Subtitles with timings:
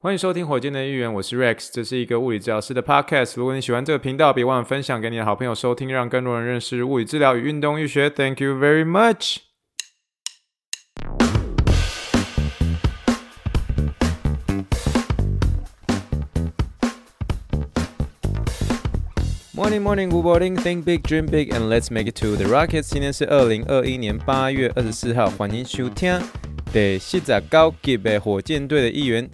[0.00, 3.32] 欢迎收听火箭的预言，我是 Rex，这是一个物理治疗师的 Podcast。
[3.34, 8.08] 如果你喜欢这个频道，别忘了分享给你的好朋友收听，让更多人认识物理治疗与运动医学。
[8.08, 9.38] Thank you very much。
[19.52, 20.56] Morning, morning, good morning.
[20.56, 22.82] Think big, dream big, and let's make it to the Rockets。
[22.82, 26.20] 今天是二零二一年八月二十四号，欢迎收听
[26.72, 29.28] 第四十九集的火箭队的一员。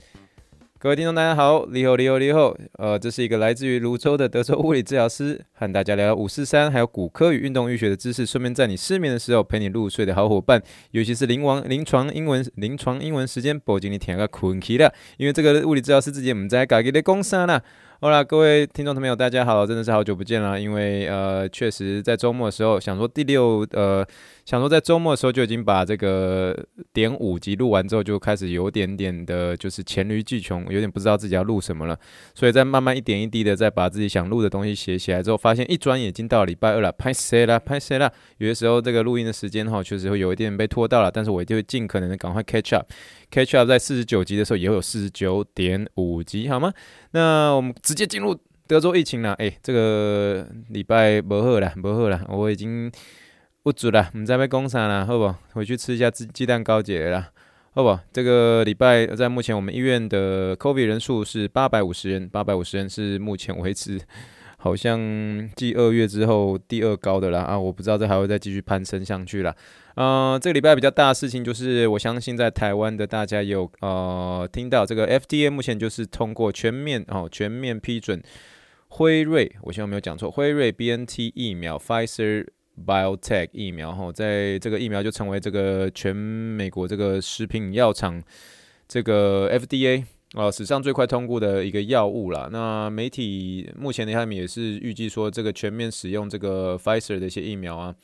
[0.84, 2.54] 各位听众，大家好，你好，你好，你好。
[2.74, 10.62] 呃，这是一个来自于泸州的德州物理治疗师，和大家聊聊五四三，还有骨科与运动医学的知识，顺便在你失眠的时候陪你入睡的好伙伴。
[10.90, 17.62] 尤其是临床临床英文临床英文时间，不仅你听个困起了，因为这个物理治疗师之前我们在家己咧讲啥啦。
[17.98, 20.60] 好啦，各位听众朋友，大家好，真的是好久不见了。
[20.60, 24.06] 因为呃，确实在周末的时候，想说第六呃，
[24.44, 26.54] 想说在周末的时候就已经把这个
[26.92, 31.98] 点五集录完之后，就开始有点点的，就是黔驴技穷，有点不知道自己要录什么了。
[32.34, 38.12] 所以在慢慢一点一滴的，再把自己想录的东西写起来之后，发现一转眼已经到礼拜二了，拍谁啦，拍谁啦。
[38.36, 42.86] 有的时候这个录音的时间哈，确实会有一点被拖到了，但是我一定会尽可能的赶快 catch up。
[43.30, 46.72] Catch up 在四十九集的时候也会有四十九点五集，好吗？
[47.12, 49.32] 那我们直接进入德州疫情了。
[49.34, 52.92] 哎、这个礼拜不好了，不好了，我已经
[53.64, 55.34] 不足了，唔知要讲啥了，好不？
[55.54, 57.30] 回去吃一下鸡鸡蛋糕节了，
[57.70, 57.98] 好不？
[58.12, 63.98] 这个礼拜在目前我们医院的 COVID 人数是八百五十人，八百五十人是目前为止
[64.58, 65.00] 好像
[65.56, 67.58] 继二月之后第二高的啦啊！
[67.58, 69.56] 我不知道这还会再继续攀升上去了。
[69.94, 78.22] 呃，这个礼拜比较大的事情就是，我相信在台湾的大家有呃听到这个 FDA 目前就是通过全面哦全面批准
[78.88, 82.46] 辉瑞，我希望没有讲错，辉瑞 BNT 疫苗，Pfizer
[82.86, 88.22] BioTech 疫苗哈、在这个疫苗就成为这个全美国这个食品药厂
[88.88, 92.48] 这个 FDA 啊、史上最快通过的一个药物啦。
[92.50, 97.94] 那媒体目前的他们也是预计说，这个全面使用这个 Pfizer 的一些疫苗啊。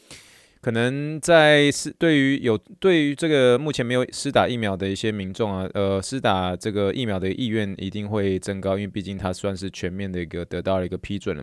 [0.62, 11.42] 可能在是对于有对于这个目前没有施打疫苗的一些民众啊，呃，施打这个疫苗的意愿一定会增高，因为毕竟它算是全面的一个得到了一个批准了。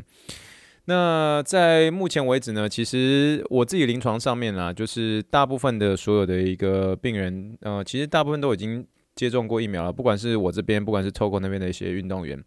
[0.90, 12.42] 那在目前为止呢，其实我自己临床上面啦，就是大部分的所有的一个病人，呃，其实大部分都已经接种过疫苗了，不管是我这边，不管是 Togo 那边的一些运动员，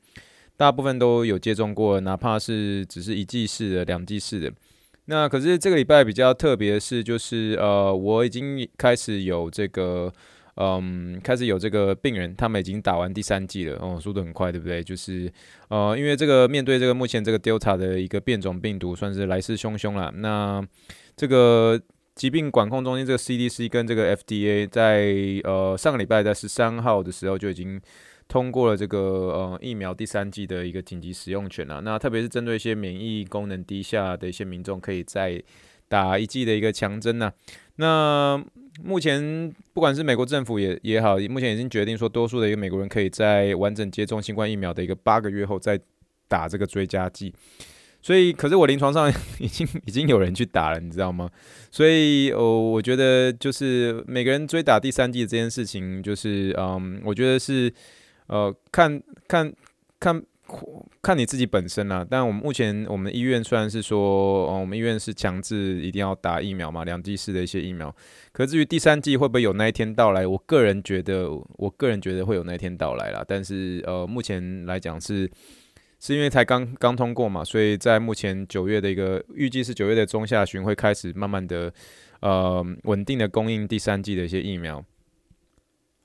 [0.57, 4.51] 大部分都有接种过，哪怕是只是一剂式的、两剂式的。
[5.05, 10.11] 那可是这个礼拜比较特别的是，就是呃，我已经开始有这个，
[10.57, 14.83] 嗯，开始有这个病人，他们已经打完第三剂了，哦，速度很快，对不对？
[14.83, 15.33] 就是
[15.69, 20.13] 呃，因为这个面对这个目前这个 Delta 的一个变种病毒，算是来势汹汹了。
[20.17, 20.67] 那
[21.17, 21.81] 这个
[22.15, 27.81] 疾病管控中心这个 CDC 跟这个 FDA 在呃上个礼拜在十三号的时候就已经。
[28.31, 35.43] 通过了这个呃疫苗第三剂的一个紧急使用权了，那特别是针对一些免疫功能低下的一些民众，可以在
[35.91, 37.31] 打一剂的一个强针呢。
[37.77, 38.43] 那
[38.83, 45.79] 目前不管是美国政府也也好，目前已经决定说，多数的一个美国人可以在完整接种新冠疫苗的一个八个月后再
[46.29, 47.35] 打这个追加剂。
[48.01, 51.29] 所以，可是我临床上已经已经有人去打了，你知道吗？
[51.71, 57.71] 所以，哦，我觉得就是每个人追打第三剂这件事情，就是嗯，我觉得是。
[58.33, 59.53] 呃，看看
[59.99, 60.23] 看
[61.03, 62.07] 看你自己本身啦。
[62.09, 63.99] 但我们目前我们医院虽然是说，
[64.49, 67.95] 哦，我们医院是强制一定要打疫苗嘛，两剂式的一些疫苗。
[68.33, 73.25] 可至于第三剂会不会有那一天到来，我个人觉得，我个人觉得会有那一天到来啦。
[73.27, 75.31] 但是呃，目前来讲是
[75.99, 81.73] 是因为才刚刚通过嘛，所以在目前九月的一个预计是九月的中下旬会开始慢慢的
[82.21, 84.85] 呃稳定的供应第三剂的一些疫苗。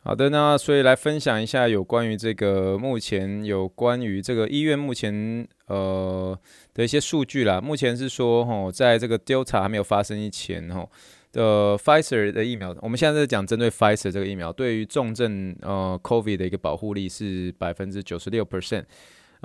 [0.08, 6.40] 好的，那所以来分享一下有关于这个目前有关于这个医院目前呃
[6.76, 7.60] 的一些数据啦。
[7.60, 10.88] 目前是说吼，在这个丢查还没有发生以前吼
[11.32, 18.84] 的 Pfizer 的疫苗，我们现在在讲针对 Pfizer 这个疫苗，对于重症呃 COVID 的一个保护力是百分之九十六 percent。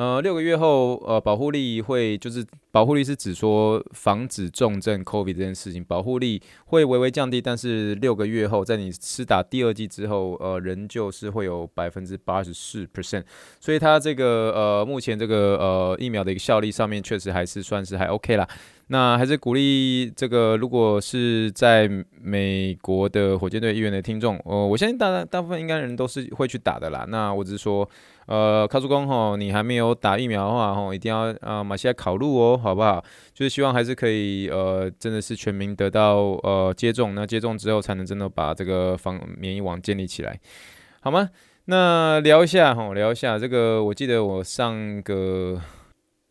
[0.00, 13.24] 呃，六个月后，呃，保护力会就是保护力是指说防止重症 COVID 这件事情，保护力会微微降低，但是六个月后，在你施打第二剂之后，呃，仍旧是会有百分之八十四 percent，
[13.60, 18.48] 所以它这个呃，目前这个呃疫苗的一个效力上面确实还是算是还 OK 啦。
[18.92, 21.88] 那还是鼓励这个，如果是在
[22.20, 27.06] 美国的火箭队医院的听众，呃，我相信大大部分应该人都是会去打的啦。
[27.08, 27.88] 那我只是说，
[28.26, 33.00] 呃，卡叔公吼，你还没有打疫苗的话吼，一定要啊马上考虑哦，好不好？
[33.32, 40.36] 就是希望还是可以呃，真的是全民得到呃接种，那接种之后才能真的把这个防免疫网建立起来，
[41.00, 41.30] 好吗？
[41.66, 43.84] 那聊一下哈，聊一下这个。
[43.84, 45.60] 我记得我上个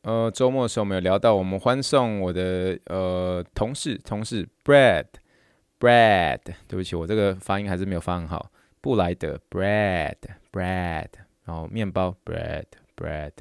[0.10, 8.52] 呃周末的时候，我们有聊到我们欢送我的呃同事，同事，bread，bread，对不起，我这个发音还是没有发很好。
[8.82, 11.10] 布莱德，bread，bread，
[11.46, 13.34] 然后面包 Bread，Bread，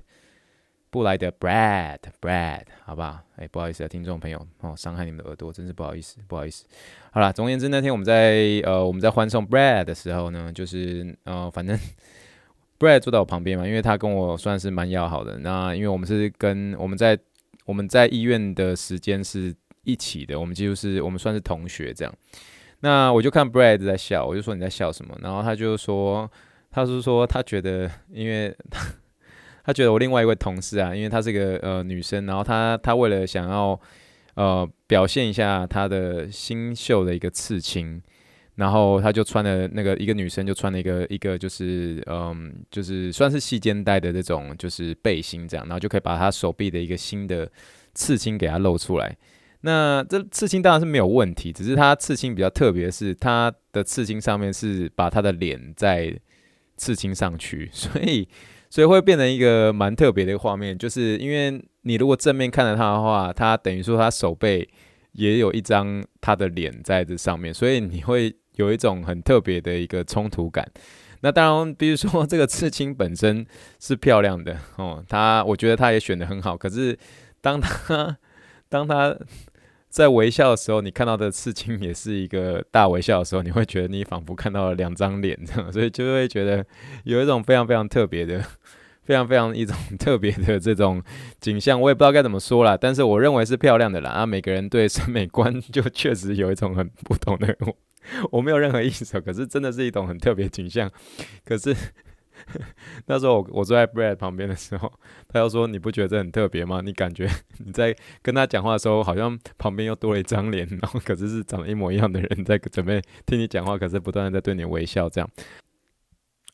[0.91, 3.19] 布莱德，bread，bread，好不好？
[3.37, 6.67] 哎，不好意思啊，听众朋友，哦，伤害你们的耳朵，真是不好意思，不好意思。
[7.12, 11.79] 好了，总而言之，那天我们在呃我们在欢送 bread 的时候呢，就是呃反正
[12.79, 15.39] Brad 坐在我旁边嘛，因为他跟我算是蛮要好的。
[15.39, 17.19] 那因为我们是跟我们在
[17.65, 19.55] 我们在医院的时间是
[19.85, 22.15] 一起的，我们几乎是我们算是同学这样。
[22.81, 25.17] 那我就看 Brad 在笑，我就说你在笑什么？
[25.21, 26.31] 然后他就说，
[26.71, 28.81] 他是说他觉得，因为他
[29.65, 33.79] 他觉得我另外一位同事啊，因为她是个呃女生，然后她她为了想要
[34.35, 38.01] 呃表现一下她的新秀的一个刺青，
[38.58, 47.49] 然后他就穿了那个一个女生就穿了一个一个就是嗯就是算是细肩带的这种就是背心这样，然后就可以把她手臂的一个新的
[47.94, 49.16] 刺青给她露出来。
[49.60, 56.16] 那这刺青当然是没有问题，只是他刺青比较特别是，他的刺青上面是把他的脸在
[56.76, 58.28] 刺青上去，所以
[58.70, 60.76] 所以会变成一个蛮特别的一个画面。
[60.76, 64.69] 就是因为你如果正面看着他的话，他等于说他手背
[65.12, 70.70] 也有一张他的脸在这上面，所以你会有一种很特别的一个冲突感。
[71.22, 73.44] 那当然，比如说这个刺青本身
[73.81, 76.96] 是漂亮的 哦，他我觉得他也选得很好，可是
[77.40, 78.16] 当他
[78.69, 79.16] 当他
[79.88, 86.64] 在微笑的时候，你看到的刺青也是一个大微笑的时候，你会觉得你仿佛看到了两张脸，这样，所以就会觉得
[87.05, 88.44] 有一种非常非常特别的、
[89.02, 91.02] 非常非常一种特别的这种
[91.40, 91.81] 景象。
[91.81, 94.10] 我也不知道该怎么说啦，但是我认为是漂亮的啦。
[94.10, 97.56] 啊，每个人对审美观就确实有一种很不同的，
[98.31, 100.90] 我没有任何意思，可是真的是一种很特别景象，
[101.44, 101.75] 可是。
[103.06, 104.90] 那时候我我坐在 Brad 旁边的时候，
[105.26, 106.81] 他又说：“你不觉得这很特别吗？
[106.84, 107.28] 你感觉
[107.58, 115.28] 你在跟他讲话的时候，好像旁边又多了一张脸，然后可是是长得一模一样的人在准备听你讲话，可是不断的在对你微笑，这样，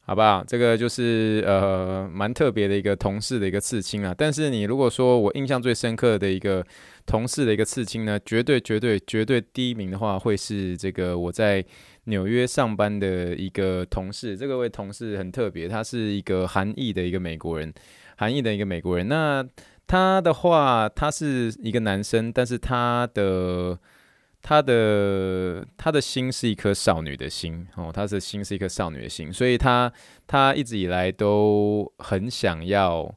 [0.06, 0.44] 好不好？
[0.46, 4.14] 这个就是呃蛮特别的一个同事的一个刺青啊。
[4.16, 6.64] 但是你如果说我印象最深刻的一个
[7.06, 11.64] 同事的一个刺青呢，绝对绝对绝对第一名的话，会是这个我在。”
[12.06, 17.72] 纽约上班的一个同事，这个位同事很特别，他是一个韩裔的一个美国人，
[18.18, 19.08] 韩裔的一个美国人。
[19.08, 19.42] 那
[19.86, 23.78] 他的话，他是一个男生，但是他的
[24.46, 29.90] 他的他的心是一颗少女的心哦，他的心是一颗少女的心，所以他
[30.26, 33.10] 他一直以来都很想要，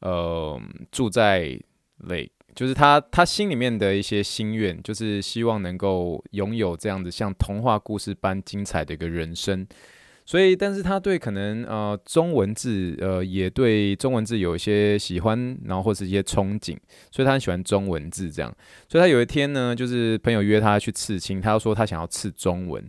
[0.00, 0.58] 呃，
[0.90, 1.60] 住在
[2.08, 2.30] Lake。
[2.54, 9.66] 就是他，他心里面的一些心愿，就是希望能够拥有这样子像童话故事般精彩的一个人生。
[10.26, 16.76] 所以，但是他对可能呃中文字呃也对中文字有一些喜欢，然后或是一些憧憬，
[17.10, 18.54] 所以他很喜欢中文字这样。
[18.88, 22.82] 所以他有一天呢，就是朋友约他去刺青，他就说他想要刺中文。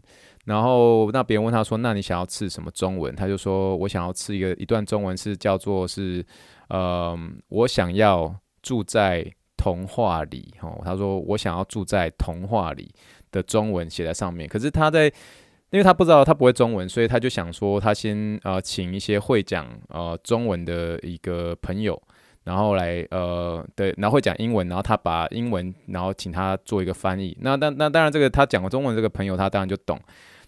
[0.45, 6.25] 然后那别人问他说：“那你想要刺什么中文？”他就说：“我想要刺一个一段中文，是叫做是
[6.69, 7.17] 呃，
[7.49, 9.25] 我想要住在。”
[9.57, 12.93] 童话里，哦，他说我想要住在童话里
[13.31, 14.47] 的中文写在上面。
[14.47, 15.11] 可是他在，
[15.75, 22.02] 因为他不知道他不会中文，所以他就想说他先呃请一些会讲呃中文的一个朋友，
[22.45, 27.38] 然后来呃对，然后会讲英文，然后他把英文然后请他做一个翻译。
[27.42, 29.99] 那那那当然这个他讲过中文这个朋友他当然就懂。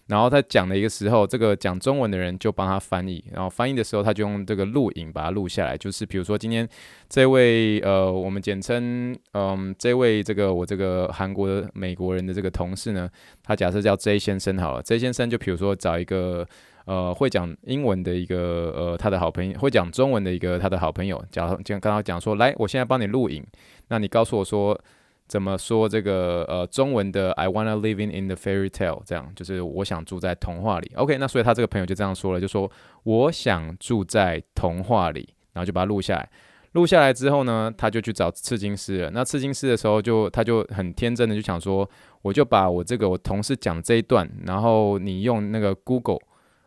[0.08, 3.22] 然后他讲的一个时候，这个讲中文的人就帮他翻译。
[3.30, 5.76] 然后翻译的时候，他就用这个录影把它录下来。
[5.76, 6.66] 就是比如说今天
[7.10, 13.08] 这位呃，我们简称嗯，这位这个我这个韩国的美国人的这个同事呢，
[13.42, 14.82] 他假设叫 J 先生好了。
[14.82, 16.46] J 先生就比如说找一个
[16.86, 23.44] 呃会讲英文的一个呃他的好朋友，会讲中文的一个他的好朋友，假如就刚刚讲说，来，我现在帮你录影，
[23.88, 24.80] 那你告诉我说。
[25.28, 30.90] 怎么说这个呃中文的 I wanna living in the fairy tale 这样就是我想住在童话里。
[30.96, 32.70] OK，那所以他这个朋友就这样说了，就说
[33.04, 36.28] 我想住在童话里，然后就把它录下来。
[36.72, 39.10] 录下来之后呢，他就去找刺青师了。
[39.10, 41.88] 那刺青师的时候就他就很天真的就想说，
[42.22, 46.18] 我就把我这个我同事讲这一段，然后你用那个 Google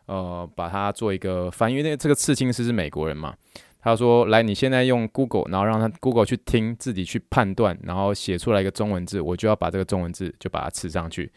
[0.06, 3.34] 呃把它做一个翻译，因为这个刺青师是美国人嘛。
[3.82, 11.32] 他说：“来，你现在用 Google，然后让他 Google 去听，自己去判断，然后写出来一个中文字，我就要把这个中文字就把它刺上去。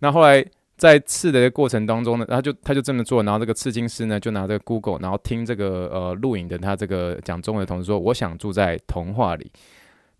[0.00, 0.44] 那后来
[0.76, 9.50] 在刺的过程当中呢，他就他就这么做，然后这个刺青师呢就拿这个 Google，然后听这个呃录影的他这个讲中文的同事说，我想住在童话里，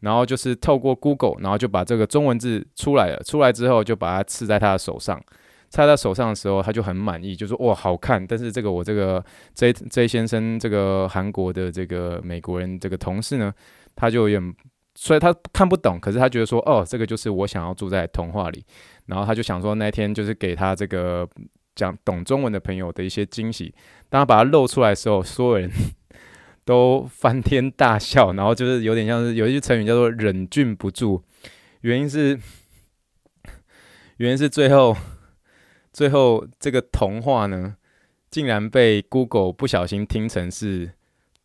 [0.00, 5.23] 然后就是透过 Google，然后就把这个中文字出来了，出来之后就把它刺在他的手上。”
[5.71, 8.27] 插在手上的时候，他就很满意，就说哇好看。
[8.27, 9.25] 但是这个我这个
[9.55, 13.55] J J 先生这个韩国的这个美国人这个同事呢，
[13.95, 14.55] 他就有点，
[14.97, 18.65] 所以他看不懂，可是他觉得说哦，这个就是我想要住在童话里。
[19.07, 21.29] 然后他就想说那天就是给他这个
[21.77, 23.73] 讲懂中文的朋友的一些惊喜。
[24.09, 25.71] 当他把它露出来的时候，所有人
[26.67, 31.23] 都翻天大笑，然后就是有点像是有一句成语叫做忍俊不住，
[31.83, 32.37] 原因是
[34.19, 34.97] 原因是最后。
[35.92, 37.76] 最后，这个童话呢，
[38.30, 40.92] 竟然被 Google 不小心听成是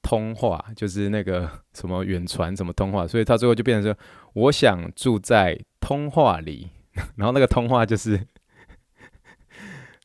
[0.02, 4.00] 通话，就是那个 什么远传什么通话，所以他最后就变成说
[4.34, 6.70] ：“我想住在通话里。
[7.18, 8.28] ”然后那个通话就是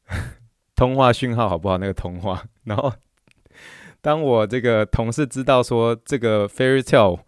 [0.74, 1.78] 通话讯号好不好？
[1.78, 2.44] 那个通话。
[2.64, 2.92] 然后
[4.00, 7.20] 当我这个同事知道说这个 Fairy Tale。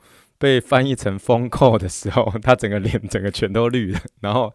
[0.43, 4.01] 被翻译成风扣的时候，他整个脸整个全都绿了。
[4.21, 4.53] 然后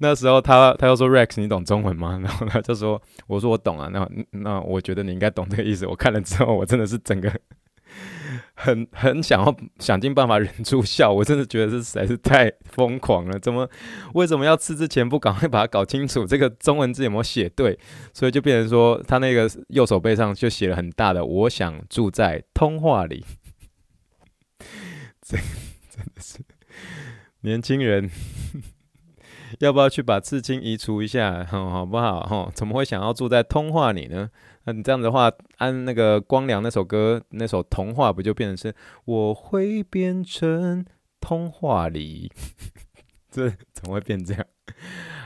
[0.00, 5.86] 那时候他他又说：“Rex，你懂中文吗？” 然后他就说：“我说我懂啊。”那那我觉得你应该懂这个意思。
[5.86, 7.32] 我看了之后，我真的是整个
[8.54, 11.12] 很 很想要想尽办法忍住笑。
[11.12, 13.38] 我真的觉得这实在是太疯狂了。
[13.38, 13.70] 怎么
[14.14, 17.78] 为什么要吃之前不赶快把它搞清楚这个中文字有没有写对？
[18.12, 23.24] 所以就变成说他那个右手背上就写了很大的“我想住在通话里”。
[25.28, 25.36] 这
[25.94, 26.38] 真的是
[27.42, 28.10] 年轻人，
[29.60, 32.22] 要不要去把刺青移除一下，好不好？
[32.26, 34.30] 哈，怎么会想要住在通话里呢？
[34.64, 40.82] 那你这样的话，按那个光良那首歌，那首童话不就变成是我会变成
[41.20, 42.32] 通话里？
[43.30, 44.46] 这怎么会变这样？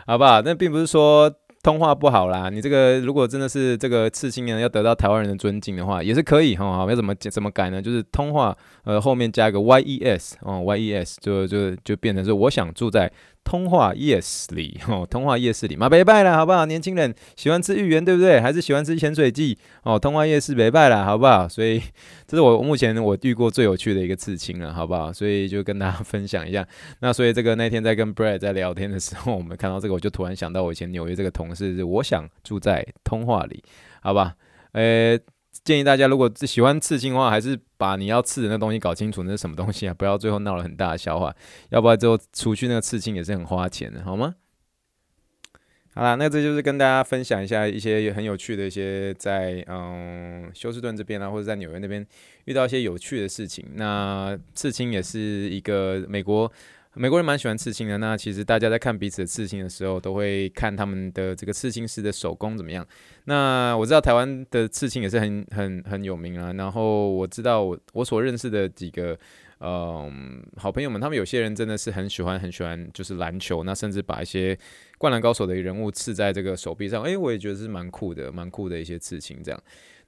[0.05, 0.43] 好不好？
[0.43, 1.33] 那并不是说。
[1.63, 6.85] 通话不好啦，你这个如果真的是这个刺青呢，要得到台湾人的尊敬的话，也是可以哈。
[6.89, 7.81] 要怎么怎么改呢？
[7.81, 13.11] 就是通话呃后面加一个 y e s 哦，y e s 就就就变成是我想住在。
[13.45, 16.65] 通话夜市里， 哦，通话夜市里，嘛，别拜了，好不好？
[16.67, 18.41] 年轻人喜欢吃芋圆，对不对？
[18.41, 19.59] 还是喜欢吃潜水记？
[19.83, 21.49] 哦，通话夜市别拜了，好不好？
[21.49, 21.81] 所以
[22.27, 25.13] 这是我目前我遇过最有趣的一个刺青了，好不好？
[25.13, 26.67] 所以就跟大家分享一下。
[27.01, 33.63] 那所以这个那天在跟 Brad 在聊天的时候，我们看到这个，我就突然想到我以前纽约这个同事，是我想住在通话里，
[34.01, 34.35] 好吧？
[34.73, 35.21] 诶。
[35.65, 39.95] 建议大家，如果喜欢刺青的话，还是把你要刺的那东西搞清楚，那是什么东西啊？
[39.95, 41.35] 不要最后闹了很大的笑话，
[41.71, 44.35] 要不然最后除去那个刺青也是很花钱的，好吗？
[45.95, 52.05] 好啦，那这就是跟大家分享一下一些很有趣的一些在嗯休斯顿这边啊，或者在纽约那边
[52.47, 53.65] 遇到一些有趣的事情。
[53.75, 56.51] 那刺青也是一个美国。
[56.95, 62.87] 美国人蛮喜欢刺青的，那其实大家在看彼此的刺青的时候，都会看他们的这个刺青师的手工怎么样。
[63.25, 66.53] 那我知道台湾的刺青也是很很很有名啊。
[66.53, 69.19] 然后我知道我我所认识的几个
[69.61, 74.59] 嗯好朋友们，他们有些人真的是很喜欢很喜欢就是篮球，那甚至把一些
[74.99, 79.63] 灌篮高手的人物刺在这个手臂上，诶，我也觉得是蛮酷的，蛮酷的一些刺青这样。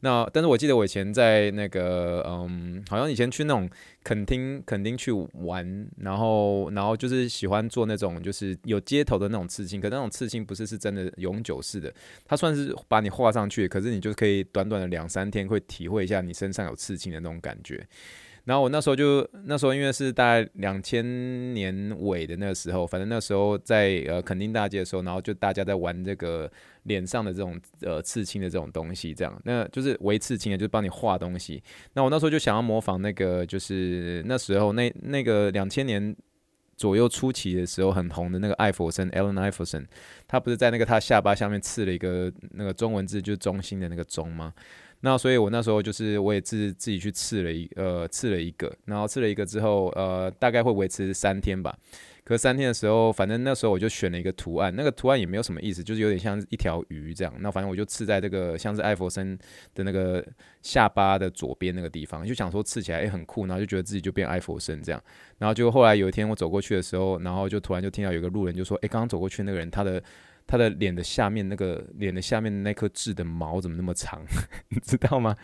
[0.04, 3.66] 那但是我记得我以前在那个嗯，好像以前去那种
[4.02, 11.90] 垦丁垦丁去玩，然后然后就是喜欢做那种就是有街头的那种刺青，可那种刺青不是是真的永久式的，
[12.26, 17.82] 它算是把你画上去，可是你就可以短短的两三天会体会一下你身上有刺青的那种感觉。
[18.44, 26.50] 然后我那时候就那时候因为是大概两千年尾的那个时候，反正那时候在呃垦丁大街的时候，然后就大家在玩这个
[26.82, 31.62] 脸上的这种呃刺青的这种东西，这样那就是微刺青的，就是帮你画东西。
[31.94, 36.14] 那我那时候就想要模仿那个，就是那时候那那个两千年
[36.76, 39.86] 左右初期的时候很红的那个艾弗森 Allen Iverson，
[40.28, 44.52] 他不是在那个他下巴下面刺了一个那个中文字，就是中心的那个中吗？
[45.04, 51.76] 那所以，我那时候就是我也自自己去刺了一呃刺了一个，然后刺了一个之后，呃大概会维持三天吧。
[52.24, 57.30] 可三天的时候，反正那时候我就选了一个图案，那个图案也没有什么意思，就是有点像一条鱼这样。
[57.40, 59.38] 那反正我就刺在这个像是艾弗森
[59.74, 60.26] 的那个
[60.62, 64.98] 下巴的左边那个地方，就想说刺起来也很酷，然后就觉得自己就变艾弗森这样。
[65.36, 70.02] 然后就后来有一天我走过去的时候，然后就突然就听到有个路人就说：“诶，刚刚走过去那个人他的。”
[70.46, 74.22] 他的脸的下面那个脸的下面那颗痣的毛怎么那么长，
[74.68, 75.34] 你知道吗？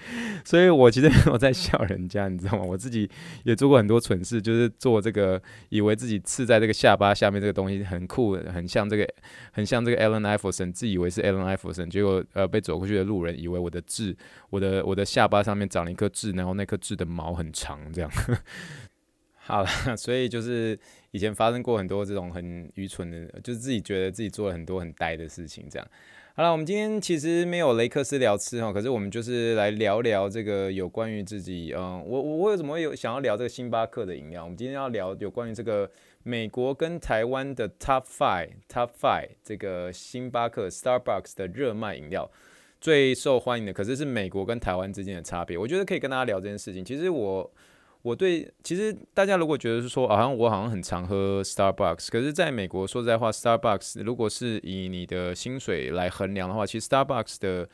[0.44, 2.62] 所以我其实没有在笑人家，你知道吗？
[2.62, 3.10] 我自己
[3.44, 5.40] 也做过很多蠢事，就是做这个，
[5.70, 9.08] 以为自己刺在这个下巴下面这个东西很酷，很像这个，
[9.52, 14.16] 很像这个 Allen Iverson，自以为是 Allen Iverson，结果呃被走过去的路人以为我的痣，
[14.50, 18.10] 我的我的下巴上面长了一颗痣，然后那颗痣的毛很长，这样。
[19.50, 20.78] 好了， 所以就是。
[21.12, 25.84] 以前发生过很多这种很愚蠢的，就是自己觉得自己做了很多很呆的事情，这样。
[26.36, 34.44] 好了，我们今天其实没有雷克斯聊吃哈，可是我们就是来聊聊这个有关于自己，嗯，我我为什么会有想要聊这个星巴克的饮料？
[34.44, 35.90] 我们今天要聊有关于这个
[36.22, 42.30] 美国跟台湾的 Top Five Top Five 这个星巴克 Starbucks 的热卖饮料
[42.80, 45.58] 最受欢迎的，可是是美国跟台湾之间的差别。
[45.58, 46.84] 我觉得可以跟大家聊这件事情。
[46.84, 47.50] 其实我。
[48.02, 57.68] 我对，其实大家如果觉得是说，好像我好像很常喝 Starbucks，可是在美国说实在话，Starbucks 如果是以你的薪水来衡量的话，其实 Starbucks 的。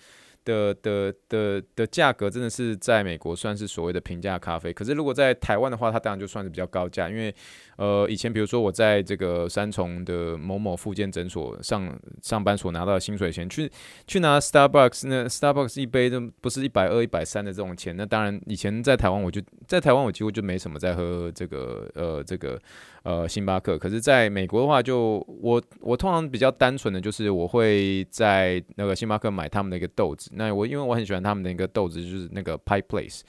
[0.47, 7.35] 的的的的价格真的是在美国算是所谓的平价咖啡，可是如果在台湾的话，它当然就算是比较高价，因为
[7.77, 13.71] 呃以前比如说我在这个三重的某某复健诊所上上班所拿到的薪水钱，去
[14.07, 22.59] 去拿 Starbucks 那 Starbucks 一杯都不是一百二一百三的这种钱，那当然以前在台湾我就在台湾我几乎就没什么在喝这个呃这个。
[23.07, 23.79] 呃，星巴克。
[23.79, 30.29] 可是在美国的话就，我我通常比较单纯的就是我会在那个星巴克买他们的一个豆子。
[30.35, 33.21] 那我因为我很喜欢他们的一个豆子，就是那个 Pie Place。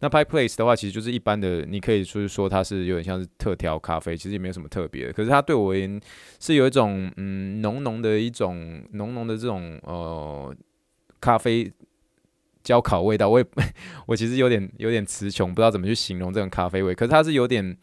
[0.00, 5.12] 那 Pie Place 的话，其实就是一般的，你可以说是说它是有点像是特调咖啡，其实也没有什么特别的。
[5.12, 6.00] 可是它对我而言
[6.40, 10.52] 是有一种嗯浓浓的一种浓浓的这种呃
[11.20, 11.72] 咖啡
[12.64, 13.28] 焦烤味道。
[13.28, 13.46] 我也
[14.06, 16.92] 我其实有点有点词穷，不知道怎么去形容这种咖啡味。
[16.96, 17.76] 可是它是有点。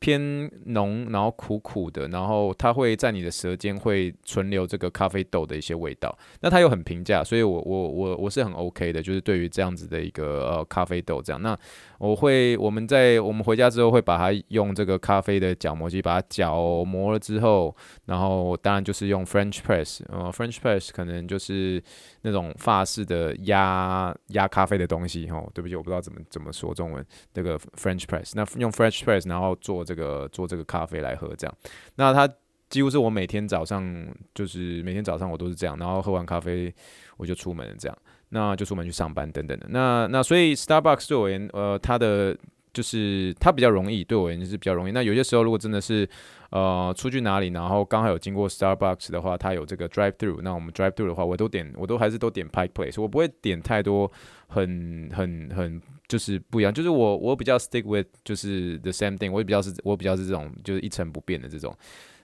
[0.00, 6.16] 偏浓，然后苦苦的，然后它会在你的舌尖会存留这个咖啡豆的一些味道。
[6.40, 11.42] 那它又很平价，所以我我我我是很 OK 的，就是对于这样子的一个呃咖啡豆这样。
[11.42, 11.58] 那
[11.98, 17.74] 我会我们在我们回家之后会把它用这个咖啡的角磨机把它搅磨了之后，
[18.06, 21.82] 然后当然就是用 French press，呃 French press 可能就是
[22.22, 25.50] 那种法式的压压咖啡的东西哦。
[25.52, 29.84] 对不起，我不知道怎么怎么说中文，这个 French press，那用 French press 然后做。
[29.88, 31.56] 这个做这个咖啡来喝，这样，
[31.94, 32.30] 那它
[32.68, 36.70] 几乎是我每天早上，就是每天早上我都是这样，然后喝完咖啡
[37.16, 37.98] 我就出门这样，
[38.30, 39.66] 那就出门去上班等等的。
[39.70, 42.36] 那那所以 Starbucks 对我而言，呃，它的
[42.72, 44.92] 就是它比较容易，对我而言是比较容易。
[44.92, 46.08] 那有些时候如果真的是
[46.50, 54.10] 呃出去哪里，然后刚好有经过 Starbucks 的话，它有这个 Drive Through，那我们 Drive Through 的话，我都点，我都还是都点 Pike Place，我不会点太多
[54.48, 55.82] 很很很。
[56.08, 61.70] 就是不一样，就是我我比较 stick with 就是 the same thing，我也比较是，我比较是这种就是一成不变的这种。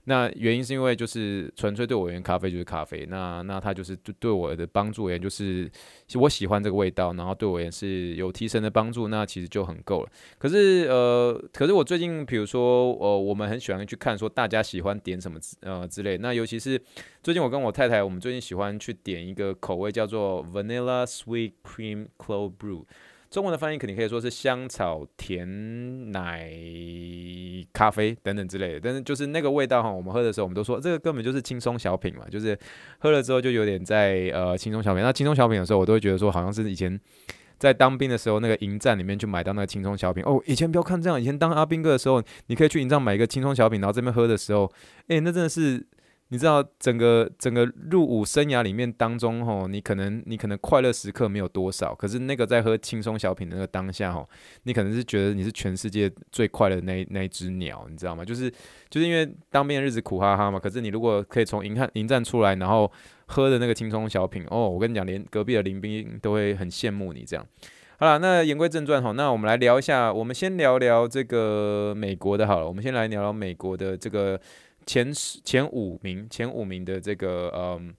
[0.04, 3.06] 那原因是因为就是纯粹对我而言，咖啡就是咖啡。
[3.08, 5.70] 那那它就是对对我的帮助而言，就是
[6.14, 10.10] 我喜欢这个味道，然后对我也是有提神的帮助，那其实就很够了。
[10.38, 16.18] 可是呃，可是我最近比如说呃，我们很喜欢去看说大家喜欢点什么之呃之类。
[16.18, 16.80] 那尤其是
[17.22, 22.84] 最近我跟我太太，我们最近喜欢去点一个口味叫做 Vanilla Sweet Cream Cold Brew。
[23.34, 26.48] 中文的翻译肯定可以说是香草甜奶
[27.72, 32.56] 咖啡等等之类的，但是就是那个味道哈，我们喝的时候，我们都说这个根本就是轻松小品嘛，就是
[32.98, 35.02] 喝了之后就有点在呃轻松小品。
[35.02, 36.96] 那轻松小品的时候，我都会觉得说，好像是以前
[37.58, 40.40] 在当兵的时候，那个营站里面去买到那个轻松小品哦。
[40.46, 44.70] 以前不要看这样，以前当阿兵哥的时候，你可以去营站买一个轻松小品，然后这边喝的时候，
[45.08, 45.84] 诶，那真的是。
[46.34, 54.28] 你知道整个整个入伍生涯里面当中，吼，你可能你可能快乐时刻没有多少，可是那个在喝轻松小品的那个当下，吼，
[54.64, 58.24] 你可能是觉得你是全世界最快乐的那那一只鸟，你知道吗？
[58.24, 58.50] 就是
[58.90, 62.90] 就是因为当兵的日子苦哈哈嘛，可是你如果可以从营看营站出来，然后
[63.26, 67.46] 喝的那个轻松小品，哦，我跟你讲，连隔壁的林兵都会很羡慕你这样。
[67.96, 74.40] 好了，那言归正传，吼，那我们来聊一下，我们先聊聊这个美国的，好了，我们先来聊聊美国的这个。
[74.86, 77.94] 前十、前五名、前五名的这个嗯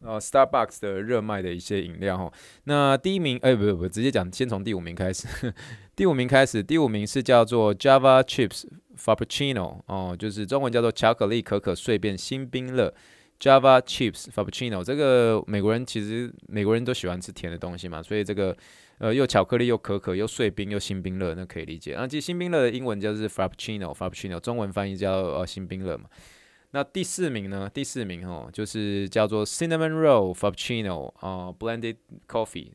[0.00, 2.32] 呃 Starbucks 的热卖的一些饮料哈。
[2.64, 5.26] 那第一名，哎、不不不，直接讲，先从第五名开始。
[5.96, 8.64] 第五名开始，第五名是叫做 Java Chips
[8.96, 12.92] Frappuccino 哦，就是中文叫做巧克力可可碎片新冰乐
[13.40, 14.82] Java Chips Frappuccino。
[14.82, 18.56] 这个美国人其实美国人都喜欢吃甜的东西嘛，所以这个。
[18.98, 21.94] 呃，又巧克力又可可又碎冰又新冰乐，那可以理解。
[21.96, 26.04] 那其实新冰乐的英文就是 Frappuccino，Frappuccino 中文翻译叫呃新冰乐嘛。
[26.70, 27.70] 那第四名呢？
[27.72, 31.96] 第四名哦，就是叫做 Cinnamon Roll Frappuccino 啊、呃、，Blended
[32.28, 32.72] Coffee，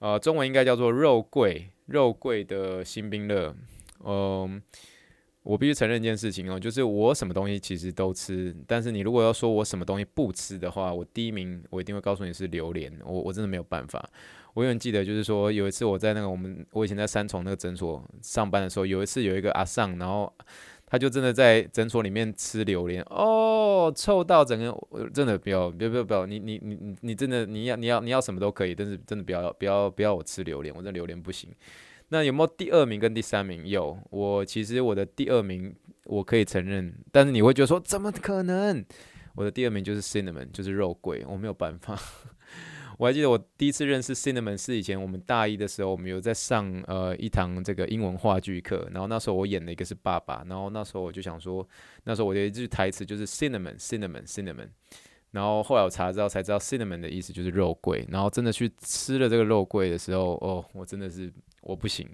[0.00, 3.54] 呃，中文应该叫做肉桂肉桂的新冰乐。
[4.04, 4.60] 嗯、
[5.42, 14.06] 我必须承认一件事情哦，就是我什么东西其实都吃，但是你如果要说我什么东西不吃的话，我第一名我一定会告诉你是榴莲，我我真的没有办法。
[14.54, 20.32] 我永远记得，就是说有一次我在那个我们我以前在三重那个诊所上班的时候，有一次有一个阿桑，然后
[20.86, 24.76] 他就真的在诊所里面吃榴莲，哦，臭到整个
[25.14, 31.48] 真的不要不要不要不要，你你你你你真的你要你要你要什么都可以，但是真的不要不要不要我吃榴莲，我这榴莲不行。
[32.08, 33.66] 那有没有第二名跟第三名？
[33.66, 38.84] 有，我其实我的第二名我可以承认，但是你会觉得说怎么可能？
[39.34, 41.98] 我的第二名就是 cinnamon，就是肉桂，我没有办法。
[42.98, 51.66] 我还记得我第一次认识 cinnamon 是以前我们大一的时候，我们有在上呃一堂这个英文话剧课，然后那时候我演的一个是爸爸，然后那时候我就想说，
[52.04, 54.68] 那时候我的一句台词就是 cinnamon cinnamon cinnamon，
[55.30, 62.08] 然后后来我查知道才知道 cinnamon 的意思就是肉桂，然后真的去吃了这个肉桂的时候，哦，我真的是我不行。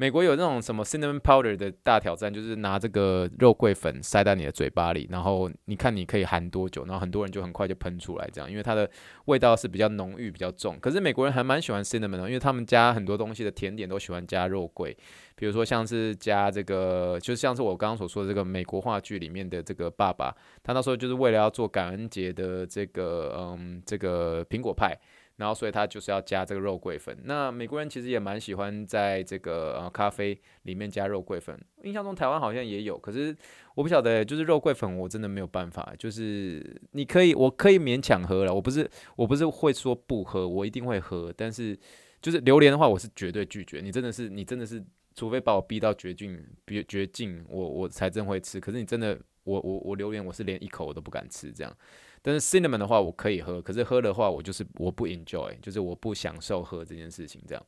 [0.00, 8.90] 美国有那种什么 cinnamon powder 的大挑战，就是拿这个肉桂粉塞在你的嘴巴里，然后你看你可以含多久，然后很多人就很快就喷出来，这样，因为它的
[9.26, 10.78] 味道是比较浓郁、比较重。
[10.80, 14.96] 可是美国人还蛮喜欢 cinnamon 的，因为他们加很多东西的甜点都喜欢加肉桂，
[15.34, 24.98] 比如说像是加这个，就像是我刚刚所说的这个美国话剧里面的这个爸爸，他那时候就是为了要做感恩节的这个嗯这个苹果派。
[25.40, 27.16] 然后，所以他就是要加这个肉桂粉。
[27.24, 31.58] 那美国人其实也蛮喜欢在这个呃咖啡里面加肉桂粉。
[31.82, 33.34] 印象中台湾好像也有，可是
[33.74, 35.94] 我不晓得，就是肉桂粉我真的没有办法。
[35.98, 38.54] 就是你可以，我可以勉强喝了。
[38.54, 41.32] 我不是，我不是会说不喝，我一定会喝。
[41.34, 41.74] 但是
[42.20, 43.80] 就是榴莲的话，我是绝对拒绝。
[43.80, 48.60] 你真的是，你真的是，除非把我逼到绝境，绝绝境，我我才真会吃。
[48.60, 51.74] 可是你真的，我我我榴莲，我是连一口我都不敢吃这样。
[52.22, 57.40] 但是 cinnamon 的话，我可以喝，可是喝的话，我就是我不 enjoy，就是我不享受喝这件事情。
[57.48, 57.66] 这样，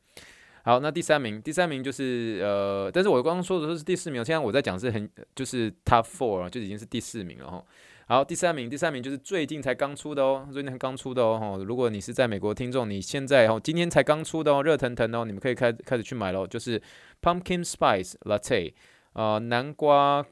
[0.65, 7.65] 好，那第三名，第三名就是呃，但是我刚刚说的都是第四名，现在我在讲是很就是 top four 就已经是第四名了哈。
[8.07, 11.65] 好，第三名，第三名就是最近才刚出的哦，最近才刚出的哦。
[11.67, 16.83] 如果你是在美国听众，你现在哦，今天才刚出的哦，热腾腾哦，你们可以开开始去买喽，就是
[17.23, 18.75] pumpkin spice latte，
[19.15, 20.27] 呃，南瓜。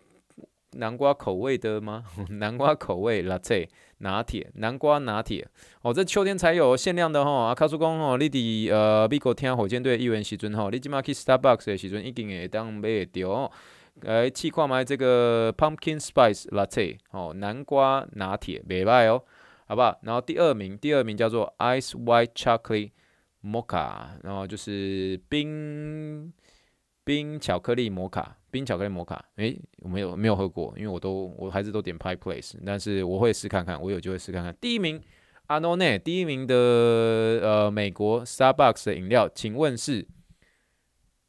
[0.73, 2.05] 南瓜口味的吗？
[2.31, 5.47] 南瓜口味 latte 拿铁，南瓜拿铁
[5.83, 7.35] 哦，这秋天才有限量的吼。
[7.35, 13.51] 啊，卡叔讲吼，你伫呃美国听火箭队议员时阵吼，你即马去 Starbucks 的时阵已经会当买得到哦。
[14.03, 19.23] 来试看卖这个 pumpkin spice latte 哦，南瓜拿铁袂歹哦，
[19.67, 19.99] 好不好？
[20.03, 22.93] 然后第二名，第二名叫做 ice white chocolate
[23.45, 26.33] mocha，然后就是冰
[27.05, 28.37] 冰巧克力摩卡。
[28.51, 34.57] 冰巧克力摩卡，诶、我没有没有喝过，因为我都我还是都点 Pie Place，但是我会试看看，我有机会试看看。
[34.61, 35.01] 第一名
[35.47, 40.07] 阿诺内，第一名的呃美国 Starbucks 的饮料，请问是？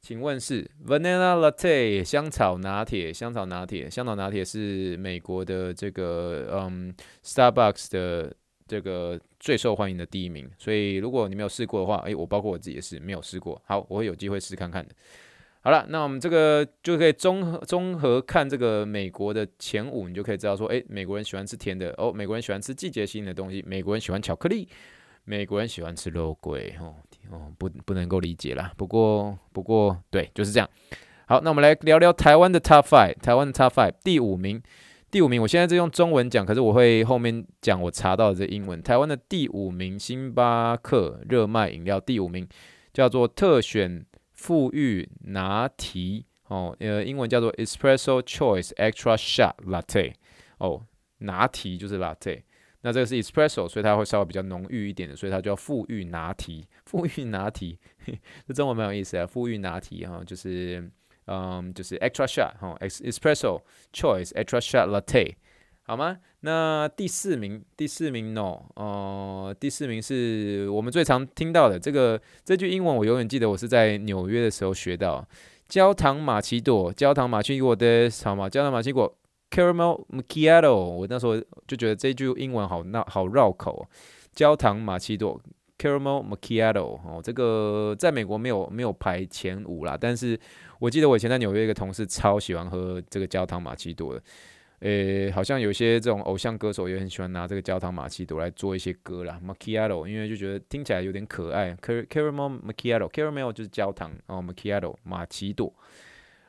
[0.04, 3.14] 请问是 Vanilla Latte 香草拿铁？
[3.14, 6.92] 香草拿铁，香草拿铁是美国的这个嗯
[7.24, 14.96] Starbucks 的这个最受欢迎的第一名，所以如果你没有试过的话，诶、我包括我自己也是没有试过，好，我会有机会试看看的。
[15.64, 24.68] 好了，那我们这个就可以综合综合看这个美国的前五，你就可以知道说，诶，美国人喜欢吃甜的哦，美国人喜欢吃季节性的东西，美国人喜欢巧克力，
[25.24, 26.96] 美国人喜欢吃肉桂，哦
[27.30, 28.74] 哦，不不能够理解啦。
[28.76, 30.68] 不过不过，对，就是这样。
[31.28, 34.60] 好，那我们来聊聊台湾的 Top Five，台湾的 Top Five 第五名，
[35.12, 38.82] 第五名，我现在在用中文讲，可是我会后面讲我查到的这英文。
[38.82, 42.48] 台湾的第五名，星巴克热卖饮料第五名
[42.92, 44.04] 叫做特选。
[44.42, 50.14] 馥郁拿提哦，呃，英文叫做 Espresso Choice Extra Shot Latte
[50.58, 50.84] 哦，
[51.20, 52.42] 拿提就是 Latte，
[52.82, 56.66] 那这个是 Espresso，所以它会稍微比较浓郁一点的，所以它叫馥郁拿提。
[56.90, 57.78] 馥郁拿提，
[58.48, 60.90] 这中文蛮有意思啊，馥郁拿提哈，就是
[61.28, 63.62] 嗯，就是 Extra Shot 哈，Espresso
[63.94, 65.36] Choice Extra Shot Latte。
[65.84, 66.18] 好吗？
[66.42, 68.58] 那第四名，第四名呢？
[68.76, 75.28] 呃，第四名是我们最常听到的这个这句英文，我永远记得，我是在纽约的时候学到。
[75.68, 78.50] 焦糖玛奇朵，焦糖玛奇朵的好吗？
[78.50, 79.18] 焦糖玛奇朵
[79.50, 80.76] ，caramel macchiato。
[80.76, 83.88] 我那时候就觉得这句英文好绕好绕口。
[84.34, 85.42] 焦糖玛奇朵
[85.78, 87.00] ，caramel macchiato。
[87.06, 90.40] 哦，这个在美国没有没有排前五啦，但是
[90.80, 94.22] 我记得我以前在纽约一个同事超喜欢喝这个焦糖玛奇朵的。
[94.82, 105.72] 诶、好像有些这种偶像歌手也很喜欢拿这个焦糖玛奇朵来做一些歌啦，macchiato，因为就觉得听起来有点可爱，caramel macchiato，caramel 就是焦糖，哦，macchiato 玛奇朵。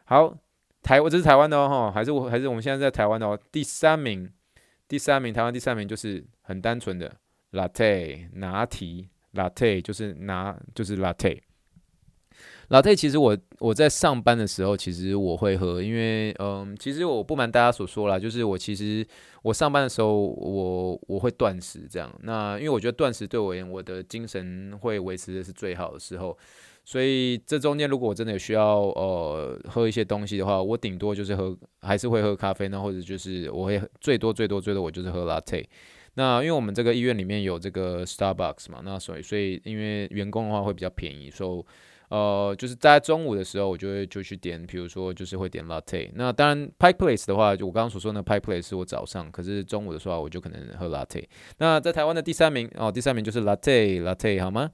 [0.05, 0.35] 好，
[0.83, 3.38] 台我这是台湾的哦，还是我还是我们现在在台湾的哦。
[3.51, 4.31] 第三名，
[4.88, 7.14] 第三名，台湾第三名就是很单纯的
[7.53, 11.38] latte 拿提，latte 就是拿就是 latte。
[12.72, 19.06] 老泰，其实我我在上班的时候，其实我会喝，因为嗯，其实我不瞒大家所说啦，就是我其实
[19.42, 22.11] 我上班的时候，我我会断食这样。
[22.22, 26.35] 那因为我觉得断食对我而言，我的精神会维持的是最好的时候，
[26.82, 35.62] 所以这中间如果我真的有需要呃喝一些东西的话，我顶多就是喝，还是会喝咖啡呢，或者就是我会最多最多最多我就是喝 latte。
[36.14, 41.64] 那因为我们这个医院里面有这个 Starbucks 嘛，那所以所以因为员工的话会比较便宜，所以。
[42.12, 46.11] 呃，就是在中午的时候，我就会就去点，比如说就是会点 latte。
[46.14, 51.25] 那当然 Pike Place 的话，就我刚刚所说的 Pike Place 是我早上，可是中午的时候我就可能喝 latte。
[51.57, 54.70] 那在台湾的第三名哦，第三名就是 latte latte 好吗？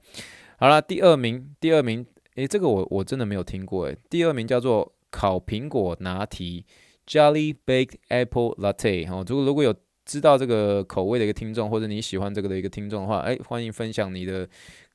[0.57, 6.65] 好啦，第二名，第二名，诶，这个我我真的没有听过诶，第二名叫做烤苹果拿铁
[7.07, 9.73] （Jelly Baked Apple Latte 哦，如果如果有
[10.03, 14.45] 知道这个口味的一个听众，或者你喜欢这个的一个听众的话，诶，欢迎分享你的。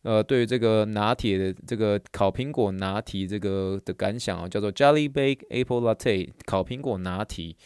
[0.04, 7.56] 呃，对于这个拿铁的这个烤苹果拿铁这个的感想啊，叫做 Jelly b a k e Apple Latte 烤苹果拿铁，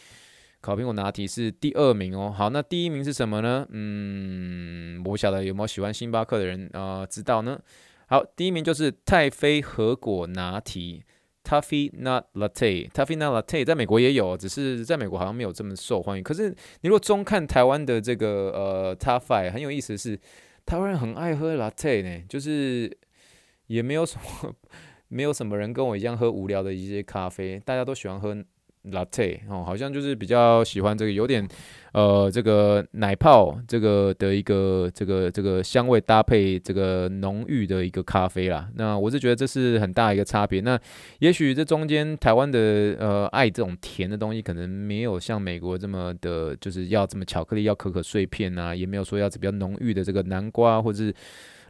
[0.61, 2.33] 烤苹果拿铁是第二名哦。
[2.33, 3.67] 好，那第一名是什么呢？
[3.71, 7.59] 嗯，我不晓得有没有喜欢星巴克的人啊、呃、知道呢？
[8.07, 11.01] 好，第一名就是太妃核果拿铁
[11.43, 16.23] ，Taffy Nut Latte，Taffy Nut Latte 在美国也有，只是在美国好像没有这么受欢迎。
[16.23, 20.17] 可是你如果中看台湾的这个呃 Top Five，很有意思的是。
[20.69, 22.95] 台湾人很爱喝 latte 呢，就是
[23.65, 24.55] 也没有什么，
[25.09, 28.35] 没有什么人跟我一样喝无聊的一些咖啡，大家都喜欢喝
[28.85, 31.45] latte 哦，好像就是比较喜欢这个有点
[31.93, 38.69] 呃这个奶泡这个的一个这个这个香味搭配这个浓郁的一个咖啡啦。
[38.75, 40.61] 那我是觉得这是很大一个差别。
[40.61, 40.79] 那
[41.19, 42.59] 也许这中间台湾的
[42.99, 51.13] 呃爱这种甜的东西，可能没有像美国这么的，就是要这么巧克力要可可碎片啊，也没有说要比较浓郁的这个南瓜或者是。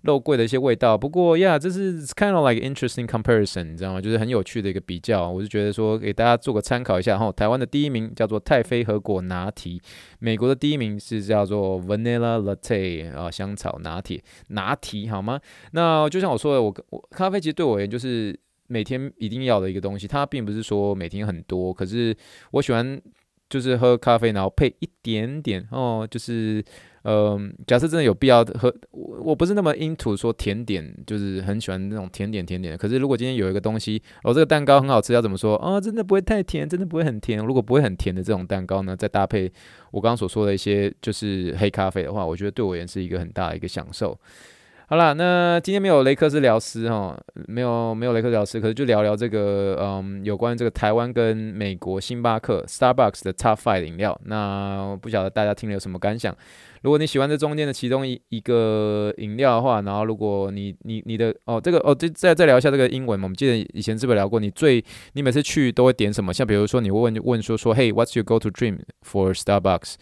[0.03, 4.01] 肉桂的一些味道，不过呀，这是 kind of like interesting comparison，你知道吗？
[4.01, 5.29] 就是很有趣的一个比较。
[5.29, 7.31] 我就觉得说，给大家做个参考一下哈。
[7.31, 9.79] 台湾的第一名叫做太妃和果拿铁，
[10.19, 15.39] 美国的第一名是叫做 Vanilla Latte 啊，香草拿铁拿铁，好吗？
[15.71, 22.15] 那就像我说的，我我咖啡其实对我而言就是每天一定要的一个东西，它并不是说每天很多，可是
[22.51, 23.01] 我喜欢
[23.49, 26.63] 就是喝咖啡，然后配一点点哦，就是。
[27.03, 32.77] 嗯，假设真的有必要喝，我我不是那么 into 说甜点，就是很喜欢那种甜点甜点。
[32.77, 35.55] 可是如果今天有一个东西，哦，这个蛋糕很好吃，要怎么说？
[35.57, 37.39] 哦，真的不会太甜，真的不会很甜。
[37.39, 39.51] 如果不会很甜的这种蛋糕呢，再搭配
[39.91, 44.19] 我刚刚所说的一些就是黑咖啡的话，我觉得对我也是一个很大的一个享受。
[44.89, 47.15] 好啦，那今天没有雷克斯聊斯哈，
[47.47, 54.19] 没有没有雷克斯聊斯，可是就聊聊这个嗯，有关这个台湾跟美国星巴克 Starbucks 的 Top Five 饮料。
[54.25, 56.35] 那不晓得大家听了有什么感想？
[56.81, 64.39] 如果你喜欢这中间的其中一一个饮料的话，然后如果你你你的哦这个哦，再再再聊一下这个英文嘛，我们记得以前是不是聊过？
[64.39, 66.33] 你最你每次去都会点什么？
[66.33, 69.97] 像比如说你会问问说说，Hey, what's your go-to dream for Starbucks？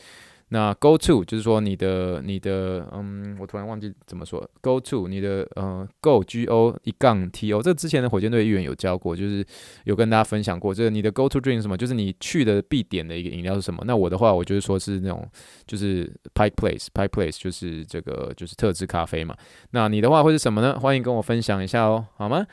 [0.50, 9.46] 那 go to 就是说你的你的嗯，我突然忘记怎么说 go to 你的呃 go G O 一杠 T O 这之前的火箭队议员有教过，就是
[9.84, 11.76] 有跟大家分享过，这个你的 go to drink 是什么？
[11.76, 13.84] 就是你去的必点的一个饮料是什么？
[13.86, 15.28] 那我的话，我就是说是那种
[15.66, 19.36] 就是 Pike Place Pike Place 就是这个就是特制咖啡嘛。
[19.72, 20.80] 那你的话会是什么呢？
[20.80, 22.46] 欢迎跟我分享一下哦，好吗？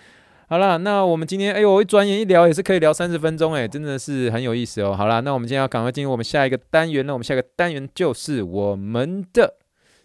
[0.46, 4.94] 好啦，那我们今天，哎呦，我一转眼一聊也是可以聊三十分钟，哎，真的是很有意思哦。
[4.94, 9.54] 好啦，那我们今天要赶快进入我们下一个单元，那我们下一个单元就是我们的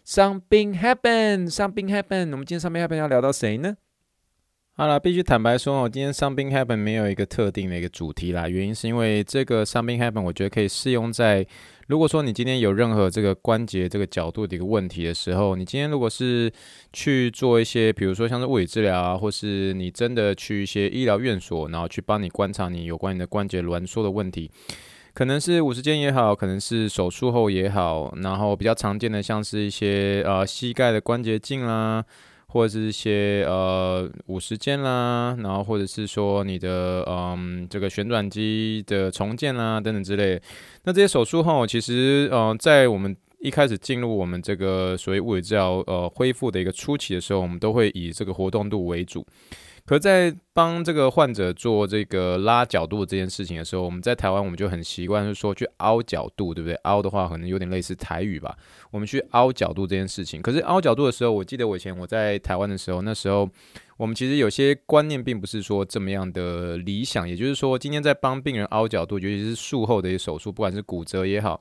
[0.05, 2.31] Something Happen，Something Happen。
[2.31, 3.75] 我们今天 Something Happen 要聊到谁呢？
[4.79, 11.45] 好了，必须坦白说，我今天上冰 happen 没有一个特定的一个主题啦，原因是因为这个上冰 happen 我觉得可以适用在。
[11.87, 16.49] 如果说你今天有任何这个关节这个角度的一个问题的时候，你今天如果是
[16.93, 24.49] 去做一些，比如说像是物理治疗啊，或是你真的去一些医疗院所，然后去帮你观察你有关你的关节挛缩的问题，
[25.13, 32.05] 可能是五十肩也好，可能是手术后也好，然后比较常见的像是一些呃膝盖的关节镜啦。
[32.49, 40.41] 或者是一些呃五十肩啦，然后或者是说你的嗯这个旋转机的重建啦等等之类，
[40.83, 49.25] 那这些手术后其实呃在我们一开始进入我们这个所谓物理治疗呃恢复的一个初期的时候，我们都会以这个活动度为主。
[49.89, 56.75] 可在帮这个患者做这个拉角度这件事情的时候，我们在台湾我们就很习惯是说去凹角度，对不对？
[56.83, 58.55] 凹的话可能有点类似台语吧。
[58.91, 63.49] 我们去凹角度这件事情，可是凹角度的时候，我记得我以前我在台湾的时候，那时候
[63.97, 67.27] 我们其实有些观念并不是说这么样的理想。
[67.27, 71.59] 也就是说，今天在帮病人凹角度，尤其是术后的一些手术，不管是骨折也好，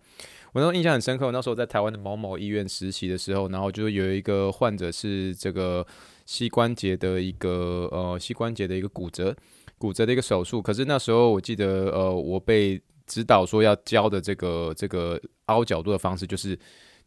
[0.52, 1.24] 我那时候印象很深刻。
[1.24, 5.86] 我那时候在台湾的某某医院实习的时候，然后就有一个患者是这个。
[6.28, 9.34] 膝关节的一个呃，膝关节的一个骨折，
[9.78, 10.60] 骨折的一个手术。
[10.60, 16.56] 可是那时候我记得，呃，我被指导说要教的这个这个凹角度的方式，就是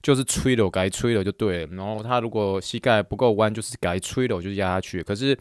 [0.02, 1.68] 就是吹了，该吹了就对。
[1.72, 5.04] 然后他如果膝盖不够弯，就是该吹了，我就压下去。
[5.04, 5.38] 可是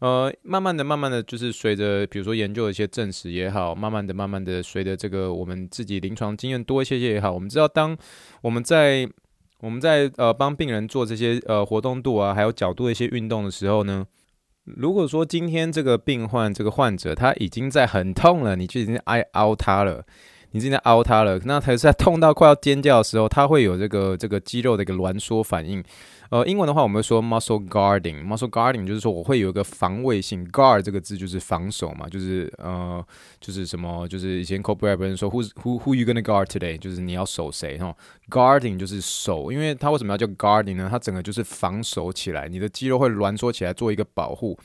[0.00, 7.96] 呃，慢慢的、慢慢的就是随着比如说研究一些证实也好，慢慢的、慢慢的随着这个我们自己临床经验多一些些也好，我们知道当
[8.42, 9.08] 我们在
[9.62, 14.04] 我们在呃帮病人做这些呃活动度啊，还有角度的一些运动的时候呢，
[14.64, 20.04] 如果说今天这个病患这个患者他已经在很痛了，你就已经挨凹他了。
[20.54, 25.82] 你正在凹他了，那他是在痛到快要尖叫的时候，他会有这个这个肌肉的一个挛缩反应。
[26.32, 33.04] 呃，英文的话我们会说 muscle guarding，muscle guarding 就是说我会有一个防卫性，guard 这个字就是防守嘛，就是呃
[33.38, 37.94] 就是什么，就是以前 Kobe Bryant 说 who who who you gonna guard today，就是你要守谁哈
[38.30, 40.88] ，guarding 就是守，因为它为什么要叫 guarding 呢？
[40.90, 44.58] 它整个就是防守起来，你的肌肉会挛缩起来做一个保护。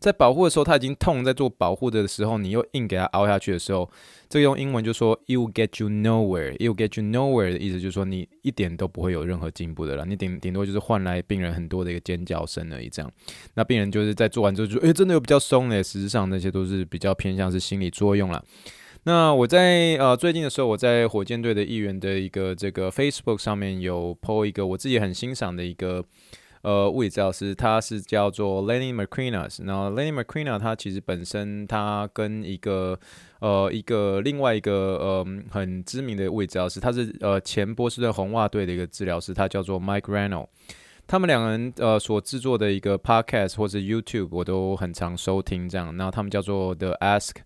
[0.00, 3.88] 在保护的时候，他已经痛，在做保护的时候，你又硬给他凹下去的时候，
[4.30, 6.54] 这个用英文就说 “it will get you nowhere”。
[6.56, 12.88] “it will get you nowhere” 的意思就是说你一点都不会有任何进步的了，你顶顶多就是换来病人很多的一个尖叫声而已。
[12.88, 13.12] 这样，
[13.54, 15.82] 那病人就是在做完之后就，诶、真的有比较松嘞。
[15.82, 18.42] 实际上那些都是比较偏向是心理作用了。
[19.02, 26.02] 那我在呃最近的时候，我在火箭队的议员的一个这个 Facebook 上面有 po 一个我自己很欣赏的一个。
[26.62, 32.98] 呃，物理治疗师，他是叫做 Lenny McQueenas，然后 Lenny McQueenas 他其实本身他跟一个
[33.40, 40.46] 呃一个另外一个呃很知名的物理治疗师，他是呃前波士顿红袜队的一个治疗师，他叫做 Mike Rano。
[41.06, 47.36] 他们两个人呃所制作的一个 Podcast 或者 YouTube 我都很常收听，这样，然后他们叫做 The Ask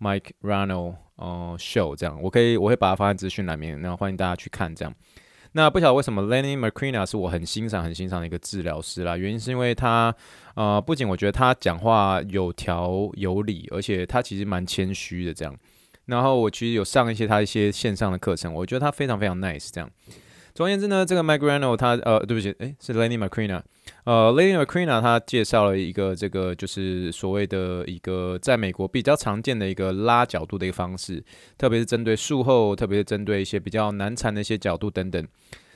[0.00, 4.92] Mike Rano 呃 Show，这样，我可以我会把它放在资讯栏面，然后欢迎大家去看这样。
[5.52, 9.16] 那不晓得为什么 Lenny mcqueena 是我很欣赏、很欣赏的一个治疗师啦。
[9.16, 10.14] 原因是因为他，
[10.54, 15.54] 呃，不仅我觉得他讲话有条有理，而且他其实蛮谦虚的这样。
[16.06, 19.90] 然后我其实有上一些他一些线上的课程，我觉得他非常非常 nice 这样。
[20.54, 23.62] 总而言之呢，这个 Mike Reano 他呃，对不起，诶，是 Lenny Macrina，
[24.04, 31.24] 呃，Lenny Macrina 他介绍了一个这个就是所谓的一个在美国比较常见的一个拉角度的一个方式，
[31.56, 35.26] 特别是针对术后，特别是针对一些比较难缠的一些角度等等。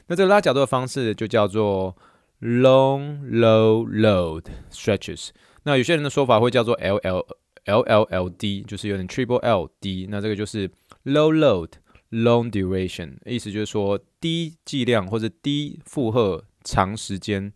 [0.08, 1.96] 那这个拉角度的方式就叫做
[2.42, 5.30] Long Low Load Stretches。
[5.62, 7.26] 那有些人的说法会叫做 L L
[7.64, 10.06] L L L D，就是有点 Triple L D。
[10.10, 10.68] 那这个就是
[11.04, 11.70] Low Load。
[12.16, 17.52] Long duration 意思就是说低剂量或者低负荷长时间，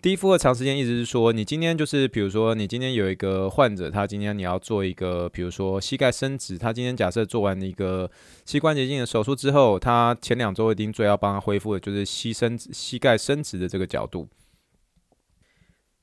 [0.00, 8.10] 低负荷长时间意思是说你今天就是比如说你今天有一个患者，他今天你要做一个比如说膝盖伸直，他今天假设做完一个
[8.46, 14.26] 膝关节镜的手术之后，他前两周一定最要帮他恢复的就是膝伸膝盖伸直的这个角度。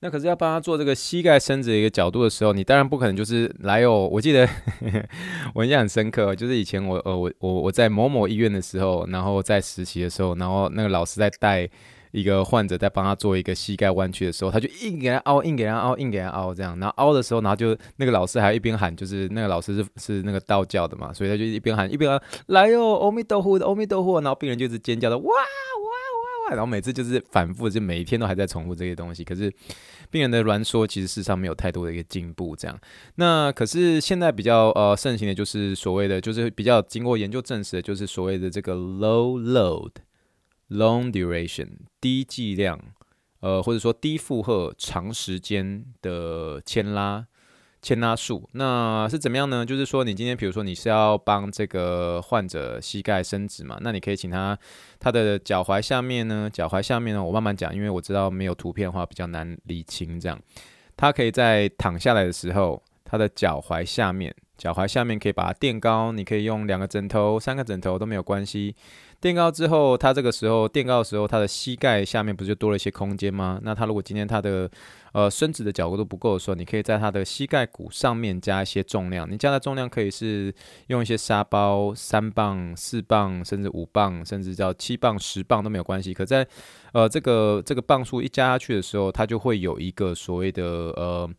[0.01, 4.07] 那可是要帮他做这个膝盖伸直一个角度的时候，你当然不可能就是来哦。
[4.09, 4.47] 我记得
[5.53, 11.69] 我印象很深刻，就是以前我呃我我我在某某医院的时候，然后在实习的时候，然后那个老师在带
[12.11, 16.79] 一个患者在帮他做一个膝盖弯曲的时候，他就硬给他凹，硬给他凹，硬给他凹这样。
[16.79, 22.09] 然后凹的时候，然后就那个老师还一边喊，就是那个老师是是那个道教的嘛，所以他就一边喊一边
[22.47, 26.08] 来哦，阿弥陀佛，阿弥陀佛，然后病人就一直尖叫的哇哇。
[26.49, 29.23] 然后每次就是反复，就每一天都还在重复这些东西。
[29.23, 29.51] 可是
[30.09, 32.55] 病人的挛缩其实事实上没有太多的一个进步。
[32.55, 32.79] 这样，
[33.15, 39.91] 那可是现在比较呃盛行的就是所谓的，就是比较经过研究证实的，就是所谓的这个 low load
[40.69, 42.79] long duration 低剂量，
[43.39, 47.27] 呃或者说低负荷长时间的牵拉。
[47.81, 49.65] 牵拉术，那是怎么样呢？
[49.65, 54.57] 就是说，你今天比如说你是要帮这个患者膝盖伸直嘛，那你可以请他
[54.99, 60.19] 他的脚踝下面呢，脚踝下面呢，我慢慢讲，因为我知道没有图片的话比较难理清。
[60.19, 60.37] 这样，
[60.97, 68.75] 他可以在躺下来的时候，他的脚踝下面，脚踝下面可以把它垫高，你可以用两个枕头、三个枕头都没有关系。
[69.21, 73.59] 垫高之后，他这个时候垫高的时候，他的膝盖下面不是就多了一些空间吗？
[73.63, 74.69] 那他如果今天他的
[75.11, 79.29] 呃伸直的角度不够的时候，你可以在他的膝盖骨上面加一些重量。
[79.29, 80.53] 你加的重量可以是
[80.87, 86.13] 用一些沙包，三磅、四磅，甚至五磅，甚至叫七磅、十磅都没有关系。
[86.13, 86.47] 可在
[86.93, 91.29] 呃这个这个磅数一加下去的时候，它就会有一个所谓的呃。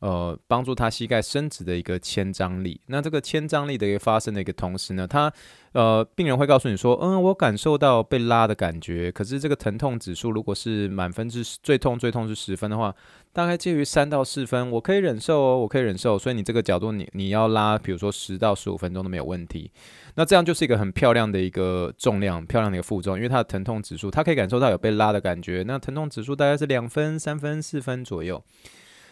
[0.00, 2.80] 呃，帮助他膝盖伸直的一个牵张力。
[2.86, 5.32] 那这个牵张力的一个发生的一个同时呢，他
[5.72, 9.12] 呃，病人会告诉你说，嗯，我感受到被拉的感觉。
[9.12, 12.94] 可是这个疼痛指数如果是满分是最痛最痛是十分的话，
[13.32, 16.18] 大概介于三到四分，我可以忍受哦，我可以忍受。
[16.18, 19.70] 所以你这个角度你你要拉，比如说十到十五分钟都没有问题。
[20.14, 25.62] 那这样就是一个很漂亮的一个重量，漂亮的一个负重，因为它的疼痛指数，它可以感受到有被拉的感觉。
[25.66, 28.42] 那疼痛指数大概是两分、三分、四分左右。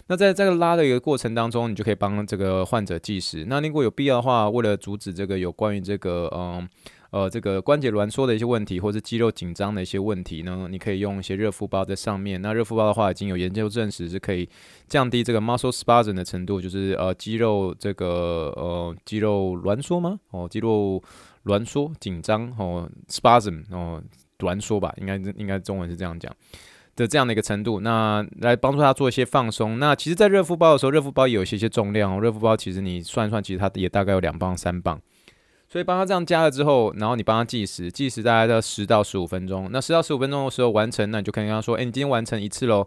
[0.09, 3.45] 那在这个拉的一个过程当中，你就可以帮这个患者计时。
[3.49, 6.69] 那如果有必要的话，为了阻止这个有关于这个嗯
[7.11, 12.41] 呃这个关节挛缩的一些问题，或是肌肉紧张的一些问题呢，你可以用一些热敷包在上面。
[12.41, 14.49] 那热敷包的话，已经有研究证实是可以
[14.87, 20.21] 降低这个 muscle spasm 的程度，就是呃肌肉这个呃肌肉挛缩吗？
[20.31, 21.03] 哦，肌肉
[21.47, 24.01] 挛缩紧张哦，spasm 哦
[24.39, 26.33] 挛缩吧，应该应该中文是这样讲。
[26.97, 29.79] 的这样的一个程度，那来帮助他做一些放松。
[29.79, 32.21] 那其实，在热敷包的时候，热敷包也有一些些重量哦。
[32.21, 34.99] 热敷包其实你算一算，其实它也大概有两磅、三磅。
[35.69, 39.69] 所以帮他这样加了之后，然后你帮他计时，计时大概在十到十五分钟。
[39.71, 42.87] 那十到十五分钟的时候完成，那你就可以跟他说：“诶，你今天完成一次喽。”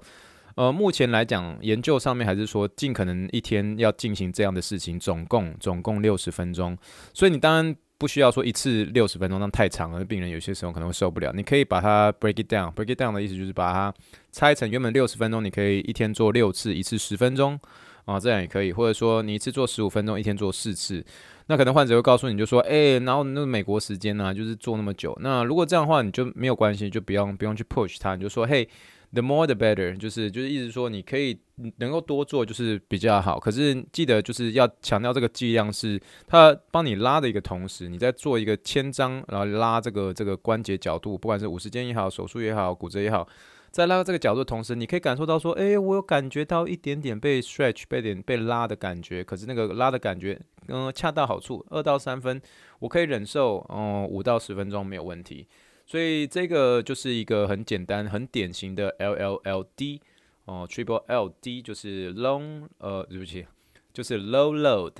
[0.55, 6.77] 呃，目前来讲，研究上面还是说尽可能一天要进行这样的事情，总共总共六十分钟。
[7.13, 7.75] 所以你当然。
[7.99, 11.31] 不需要说一次六十分钟，那太长了，病人有些时候可能会受不了。
[11.35, 13.93] 你可以把它 break it down，break it down 的意思就是把它
[14.31, 17.59] 拆成原本六十分钟，你可以一天做六次，一次十分钟
[18.05, 18.71] 啊，这样也可以。
[18.71, 21.05] 或者说你一次做十五分钟，一天做四次。
[21.47, 25.15] 那可能患者会告诉你就说，诶，然后那个美国时间呢、就是做那么久。
[25.21, 28.67] 那如果这样的话，你就没有关系，就不用不用去 push 它，你就说，嘿。
[29.11, 31.39] The more the better，就是就是意思说你可以
[31.77, 43.27] 能够多做就是比较好，可是记得就是要强调这个剂量是它帮你拉的一个同时，你在做一个牵张，然后拉这个这个关节角度，不管是五十肩也好，手术也好，骨折也好，
[43.71, 52.39] 在拉到这个角度的同时，你可以感受到说，诶，我有感觉到一点点被 stretch 被点被拉的感觉，可是那个拉的感觉，嗯，恰到好处，二到三分
[52.77, 55.47] 我可以忍受，嗯，五到十分钟没有问题。
[55.89, 59.99] 所以这个就是一个很简单、很典型的 LLLD
[60.45, 63.47] 哦，Triple LD 就是 long 呃，对不起，
[63.91, 64.93] 就是 low load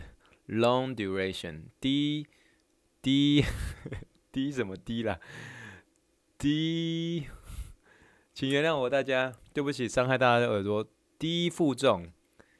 [0.48, 2.26] long duration D
[3.04, 3.46] D
[4.34, 5.20] D 什么 D 啦
[6.40, 7.28] ？D，
[8.34, 10.84] 请原谅我，大家，对不起，伤害大家的耳朵。
[11.20, 12.12] 低负重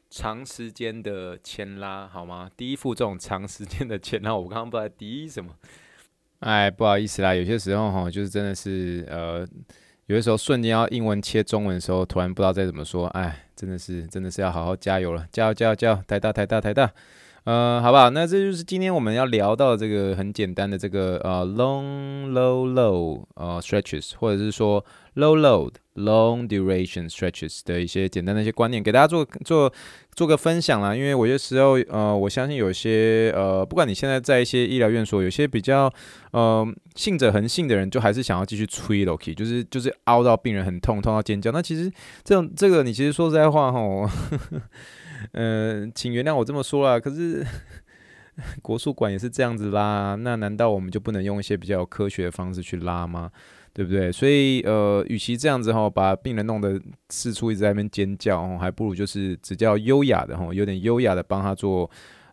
[0.08, 2.52] 长时间的牵拉，好吗？
[2.56, 5.56] 低负重长时间的牵拉，我刚刚不知道 D 什么。
[6.40, 9.46] 哎，不好意思啦，有些时候哈，就是真的是呃，
[10.06, 16.90] 有的时候瞬间要英文切中文的时候，突然不知道再怎么说，哎，真的是真的是要好好加油了，加油加油加油，台大台大台大，
[17.44, 18.10] 呃，好不好？
[18.12, 24.84] 那这就是今天我们要聊到这个很简单的这个呃 long low low 呃 stretches，或者是说
[25.20, 25.74] low load。
[25.96, 29.70] Long duration stretches 的一些简单的一些观念，给大家做做
[30.16, 30.96] 做个分享啦。
[30.96, 35.94] 因为有些时候，呃，我相信有些呃，不管你现在在一些医疗院所，有些比较
[36.32, 36.66] 呃
[36.96, 41.52] 信者恒信的人，就还是想要继续吹 l o k y 就是就是凹到病人很痛，痛到尖叫。
[41.52, 41.92] 那其实
[42.24, 44.10] 这种这个，你其实说实在话哈，
[45.34, 46.98] 嗯、呃，请原谅我这么说啦。
[46.98, 47.46] 可是
[48.62, 53.30] 国术馆也是这样子拉，那难道我们就不能用一些比较科学的方式去拉吗？
[53.74, 54.12] 对不对？
[54.12, 61.90] 所以呃，与其这样子吼，把病人弄得四处一直在那边尖叫，还不如就是只叫优雅的吼，有点优雅的帮他做。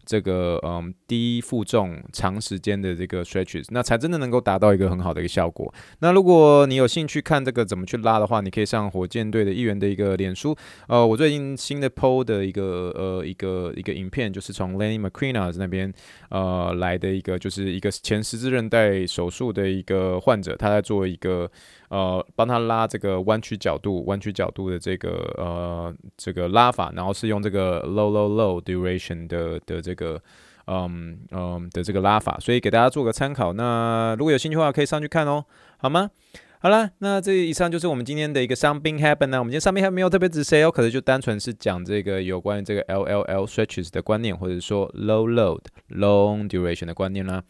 [0.09, 5.73] 这个嗯低负重长时间的这个 stretches，那才真的能够达到一个很好的一个效果。
[6.01, 10.57] 那如果你有兴趣看这个怎么去拉的话，你可以上火箭队的议员的一个脸书。
[10.89, 15.93] 呃，我最近新的 PO 的一个呃一个一个影片，就是从 Lenny McQueen 那边
[16.31, 21.51] 呃来的一个，就是一个前十字韧带手术的一个患者，他在做一个。
[21.89, 30.21] 呃，帮他拉这个弯曲角度，弯曲角度的这个呃这个拉法，然后是用这个 low low low duration 的的这个
[30.67, 33.53] 嗯嗯的这个拉法，所以给大家做个参考。
[33.53, 35.45] 那如果有兴趣的话，可以上去看哦，
[35.79, 36.11] 好吗？
[36.59, 39.39] 好了，那这以上就是我们今天的一个 Something Happen 呢。
[39.39, 45.61] 我们今天上面还没有特别指谁哦，可能就单纯是讲这个有关于这个 LLL stretches 的观念，或者说 low load
[45.91, 47.43] long duration 的观念啦。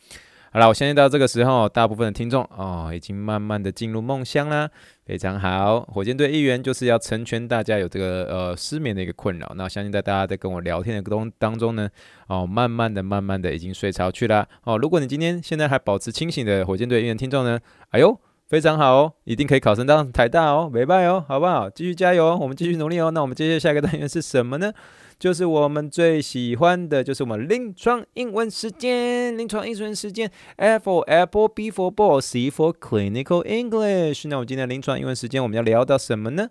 [0.57, 4.67] 好了，我相信到这个时候，大部分的听众哦，已经慢慢的进入梦乡啦。
[5.05, 9.53] 非常好，火箭队一员就是要成全大家有这个呃失眠的一个困扰。
[9.55, 11.87] 那相信在大家在跟我聊天的当当中呢，
[12.29, 14.49] 哦，慢慢的、慢慢的已经睡着去了。
[14.65, 21.69] 哦，如果你今天现在还保持清醒的火箭队一员听众呢，哎呦，非常好哦，一定可以考上当台大哦，没败哦，好不好？
[21.69, 23.11] 继续加油哦，我们继续努力哦。
[23.11, 24.73] 那我们接下来下一个单元是什么呢？
[25.19, 29.37] 就是我们最喜欢的，就是我们临床英文时间。
[29.37, 34.29] 临床英文时间，A for Apple，B for Ball，C for Clinical English。
[34.29, 36.51] 那我们今天临床英文时间，我们要聊到什么呢？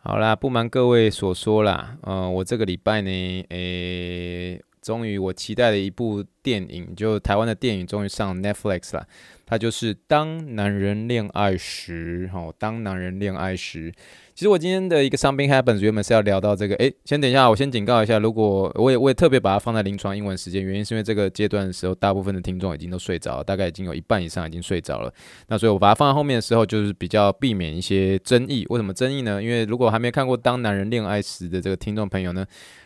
[0.00, 9.06] 好啦，不瞒各位所说啦，呃，我这个礼拜呢，诶，终于我期待的一部电影，就台湾的电影，终于上 Netflix 了。
[9.46, 12.28] 它就是《当男人恋爱时》。
[12.32, 13.90] 好，《当男人恋爱时》。
[14.34, 25.12] 其实我今天的一个 Something Happens 原本是要聊到这个，诶，先等一下，我先警告一下，如果我也我也特别把它放在临床英文时间，原因是因为这个阶段的时候，大部分的听众已经都睡着了，大概已经有一半以上已经睡着了，
[25.46, 28.66] 那所以我把它放在后面的时候，就是比较避免一些争议。
[28.70, 29.40] 为什么争议呢？
[29.40, 32.44] 因为如果还没看过《当男人恋爱时》的这个听众朋友呢，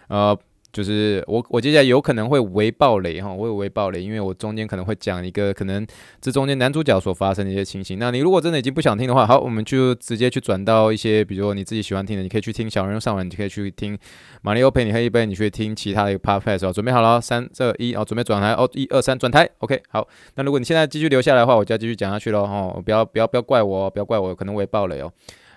[0.09, 0.39] 呃。
[0.73, 5.87] 就是我，我接下来有可能会微爆雷哈，我会微爆雷，因为我中间可能会讲一个可能
[6.21, 7.99] 这中间男主角所发生的一些情形。
[7.99, 13.99] 那你如果真的已经不想听的话，好，我们就直接去转到一些，比如说你自己喜欢听的，你可以去听小人上完，你可以去听
[14.43, 16.73] 马里欧陪你喝一杯，你去听其他的一个 podcast 哦。
[16.73, 20.07] 准备好了，三、二、一，哦，准备转台哦，一二三，转台，OK，好。
[20.35, 25.11] 那如果你现在继续留下来的话，我就要继续讲下去喽，哦，不要不要不要怪我，不要怪我，可能微爆雷哦。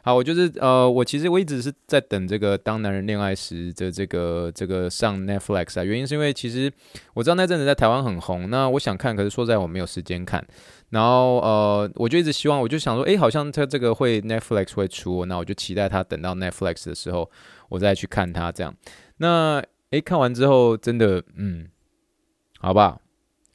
[0.04, 6.72] 好，我就是呃，我其实我一直是在等这个《当男人恋爱时》的这个这个上 Netflix 啊，原因是因为其实
[7.14, 10.44] 我知道那阵子在台湾很红，那我想看，可是说在我没有时间看，
[10.90, 17.30] 然后呃，我就一直希望，我就想说，诶，好像它这个会 Netflix 会出，那我就期待它等到 Netflix 的时候，
[17.70, 18.76] 我再去看它这样。
[19.18, 21.68] 那诶，看完之后真的，嗯，
[22.60, 22.98] 好吧，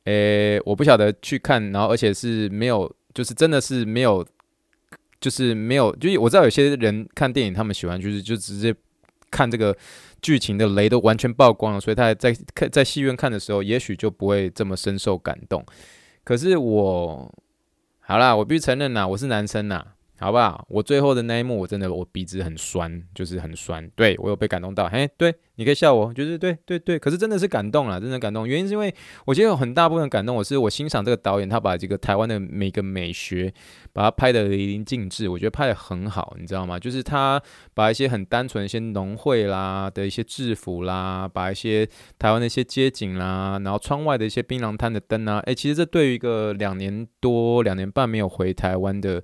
[0.04, 4.24] 诶，我不晓得去看，然后而且是没有，就是真的是没有。
[5.20, 8.74] 就是没有，就我知道有些人看电影，他们喜欢就是就直接
[9.30, 9.76] 看这个
[10.22, 15.64] 剧情的雷都完全曝光了，所以他在看在戏院看的时候，也许就不会这么深受感动。
[16.22, 17.34] 可是我，
[18.00, 19.95] 好啦，我必须承认啦，我是男生啦。
[20.18, 20.64] 好不好？
[20.70, 23.86] 我最后的那一幕，我真的我鼻子很酸，就是很酸。
[23.94, 26.98] 对，我有被感动到，嘿，对，你可以笑我，就是对对对。
[26.98, 28.48] 可是真的是感动了，真的感动。
[28.48, 28.94] 原因是因为
[29.26, 33.52] 我觉得有很大部分感动，我是我欣赏这个导演，他把这个台湾的每个美学，
[33.92, 35.28] 把它拍得淋漓尽致。
[35.28, 36.78] 我觉得拍得很好，你知道吗？
[36.78, 37.40] 就是他
[37.74, 41.86] 把一些很单纯的一些农会啦的一些制服啦，把一些
[42.18, 49.22] 台湾的一些街景啦，然后窗外的一些槟榔摊的灯啊，诶，其实这对于一个两年多、两年半没有回台湾的。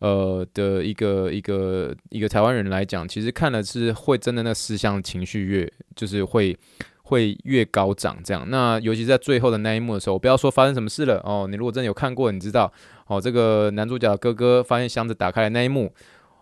[0.00, 6.56] 呃的一个一个一个台湾人来讲，其实看了是会真的那思乡情绪越就是会
[7.02, 8.44] 会越高涨这样。
[8.48, 12.72] 那尤其在最后的那一幕的时候，我不要说发生什么事了哦，你如果真的有看过，你知道
[13.06, 15.92] 哦，这个男主角哥哥发现箱子打开的那一幕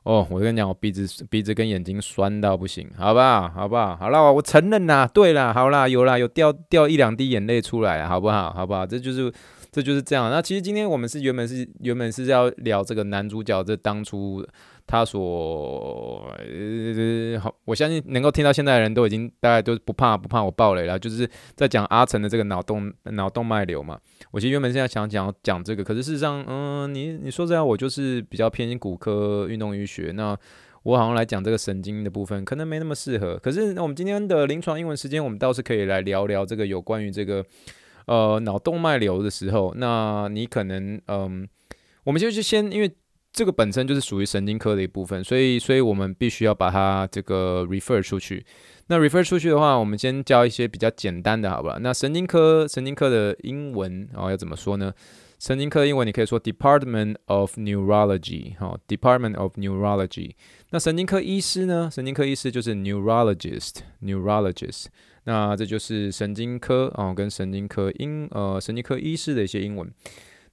[0.03, 3.49] 哦，我跟你讲，我鼻子鼻子跟眼睛酸到不行，好不好？
[3.49, 3.97] 好不好？
[3.97, 8.53] 好了，我承认啦，对啦，好啦，有啦，有掉掉一两滴眼泪出来，好不好？
[8.53, 8.87] 好不好？
[8.87, 9.33] 这就是。
[9.77, 10.31] 这就是这样。
[10.31, 14.43] 那其实今天我们是原本是原本是要聊这个男主角，这当初
[14.87, 24.01] 他所呃好，我相信能够听到现在的人都已经大概都不怕不怕我爆雷了，就是在讲阿成的这个脑动脑动脉瘤嘛。
[24.31, 30.35] 我其实原本现在想讲讲这个，可是事实上，嗯，你你说这样，我就是比较偏骨科运动医学，那
[30.85, 33.37] 我好像来讲这个神经的部分，可能没那么适合。
[33.37, 37.45] 可是那我们今天的临床英文时间，我们倒是可以来聊聊这个有关于这个。
[38.07, 41.47] 呃，脑动脉瘤的时候，那你可能，嗯，
[42.05, 42.91] 我们就是先，因为
[43.33, 48.47] 这个本身就是属于神经科的一部分，所以，所以我们必须要把它这个 refer 出去。
[48.87, 51.77] 那 refer 出去的话，我们先教一些比较简单的，好吧？
[51.81, 54.93] 那神经科，神经科的英文哦，要怎么说呢？
[55.39, 60.31] 神经科的英文你可以说 Department of Neurology，好，Department of Neurology。
[60.71, 61.91] 那神经科医师呢？
[61.93, 64.87] 神经科医师就是 Neurologist，Neurologist。
[65.27, 69.89] 那这就是神经科哦，跟神经科英呃神经科医师的一些英文。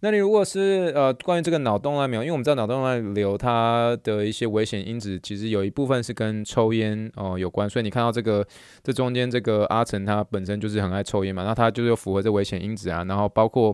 [0.01, 8.45] 那你如果是呃关于这个脑动脉瘤，因为我们知道脑动脉瘤它的一些危险因子，其实有一部分是跟抽烟哦、有关，所以你看到这个
[8.83, 13.73] 这中间这个阿成他本身就是很爱抽烟嘛，那他就是符合这危险因子啊，然后包括。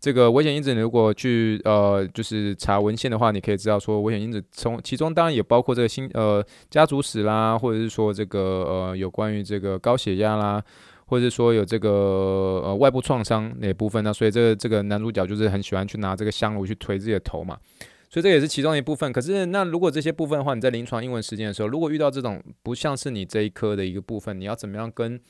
[0.00, 10.62] 这个危险因子，你如果去呃，就是查文献的话，你可以知道说危险因子从其中当然也包括这个心呃家族史啦，或者是说这个呃有关于这个高血压啦，
[11.06, 11.90] 或者是说有这个
[12.64, 17.58] 呃外部创伤那部分呢，所以这个这个男主角就是很喜欢去拿这个香炉去推自己的头嘛，
[18.08, 19.12] 所以这也是其中一部分。
[19.12, 25.20] 可是那如果这些部分的话，你在临床英文实践的时候，如果遇到这种不像是你这一科的一个部分，你要怎么样跟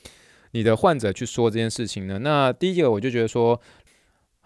[0.51, 2.19] 你的患者去说这件事情呢？
[2.19, 3.59] 那第一个我就觉得说。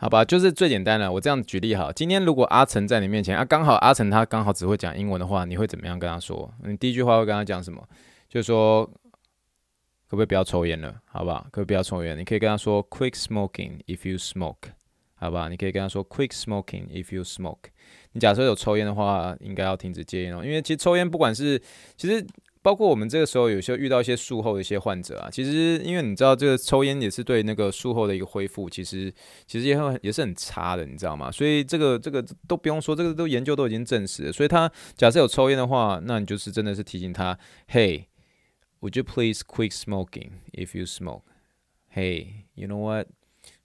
[0.04, 1.10] 好吧，就是最简单的。
[1.10, 6.54] 我这样举例哈，今天如果阿成在你面前啊，刚好阿成他刚好只会讲英文的话，你会怎么样跟他说？
[6.66, 7.82] 你第一句话会跟他讲什么？
[8.28, 10.94] 就是说，可不可以不要抽烟了？
[11.06, 11.48] 好不好？
[11.52, 12.18] 可不可以不要抽烟？
[12.18, 14.74] 你可以跟他说，Quit smoking if you smoke，
[15.16, 15.48] 好吧？
[15.48, 17.70] 你可以跟他说，Quit smoking if you smoke。
[18.12, 21.58] 你假设有抽烟的话，应该要停止戒烟哦，因为其实抽烟不管是
[21.96, 22.28] 其实。
[22.64, 29.14] 包括我们这个时候有时候遇到一些术后的一些患者啊，其实因为你知道这个抽烟也是对那个术后的一个恢复，其实
[29.46, 31.30] 其实也很也是很差的，你知道吗？
[31.30, 34.32] 所以这个这个都不用说，这个都研究都已经证实了。
[34.32, 37.38] 所以他假设有抽烟的话，那你就是真的是提醒他
[37.70, 41.24] ，Hey，would you please quit smoking if you smoke?
[41.94, 43.08] Hey，you know what?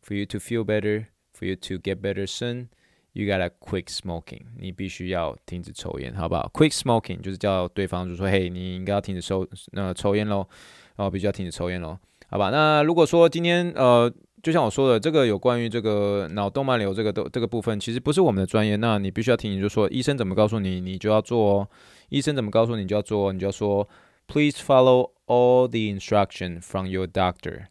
[0.03, 2.69] For you to feel better, for you to get better soon.
[3.15, 10.47] You gotta quit smoking，你必须要停止抽烟，好不好？Quit smoking 就是叫对方就说，嘿，你应该要停止抽那抽烟喽，
[10.95, 11.99] 然后必须要停止抽烟喽，
[12.29, 12.51] 好吧？
[12.51, 21.69] 那如果说今天呃，就像我说的，这个有关于这个脑动脉瘤这个都这个部分，其实不是我们的专业，那你必须要听，你就说医生怎么告诉你，你就要做哦。
[22.11, 23.89] 医生怎么告诉你，你就要做，哦你就要说
[24.29, 27.65] ，Please follow all the instruction from your doctor，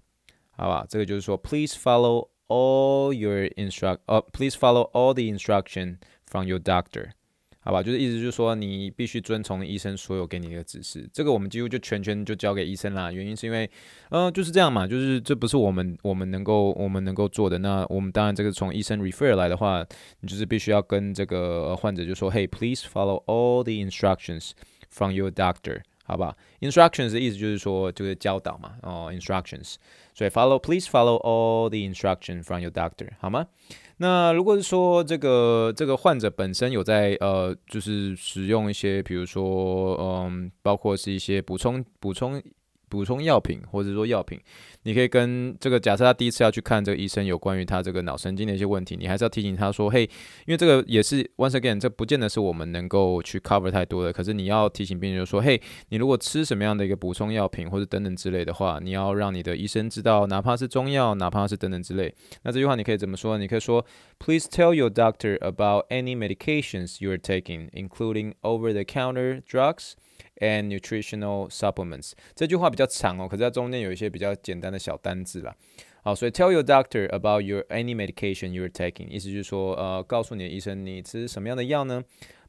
[0.57, 0.85] 好吧？
[0.89, 2.27] 这个就是说，Please follow。
[2.47, 7.09] All your instruct，哦，please follow all the instruction from your doctor，
[7.59, 7.83] 好吧？
[7.83, 11.09] 就是意思就是说，你必须遵从医生所有给你的指示。
[11.11, 13.11] 这个我们几乎就全权就交给医生啦。
[13.11, 13.69] 原因是因为，
[14.09, 17.57] 呃，就是这样嘛，就是这不是我们我们能够我们能够做的。
[17.57, 19.85] 那我们当然这个从医生 refer 来的话，
[20.21, 24.51] 你就是必须要跟这个患者就说，Hey, please follow all the instructions
[24.89, 25.81] from your doctor。
[26.07, 29.75] 好吧，instructions 的意思就是说，就是教导嘛，哦，instructions，
[30.13, 33.45] 所以 follow，please follow all the instructions from your doctor，好吗？
[33.97, 42.41] 那如果是说这个这个患者本身有在呃，就是使用一些，比如说嗯，包括是一些补充补充。
[42.89, 44.39] 补充药品或者说药品，
[44.83, 50.03] 你可以跟这个假设他第一次要去看这个医生，有关于他这个脑神经的一些问题，你还是要提醒他说，嘿，
[50.45, 62.13] 因为这个也是 once again，这不见得是我们能够去 cover 太多的，可是你要提醒病人就说，嘿，你如果吃什么样的一个补充药品或者等等之类的话，你要让你的医生知道，哪怕是中药，哪怕是等等之类。
[62.43, 63.37] 那这句话你可以怎么说？
[63.37, 63.85] 你可以说
[64.19, 69.93] ，Please tell your doctor about any medications you are taking, including over-the-counter drugs.
[70.39, 75.55] And nutritional supplements 这句话比较长哦，可是它中间有一些比较简单的小单字啦。
[76.03, 82.03] 好，所以 tell your doctor about your any medication you are taking，意思就是说，呃，告诉你的医生你吃什么样的药呢？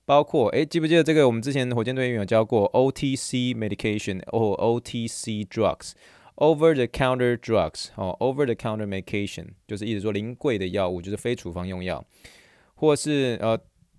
[0.05, 12.05] 包括，诶，记不记得这个我们之前火箭队员有教过 OTC medication 或 OTC drugs，over the counter drugs，哦，over the counter medication 就是意思说临柜的药物，就是非处方用药，
[12.74, 13.59] 或是呃。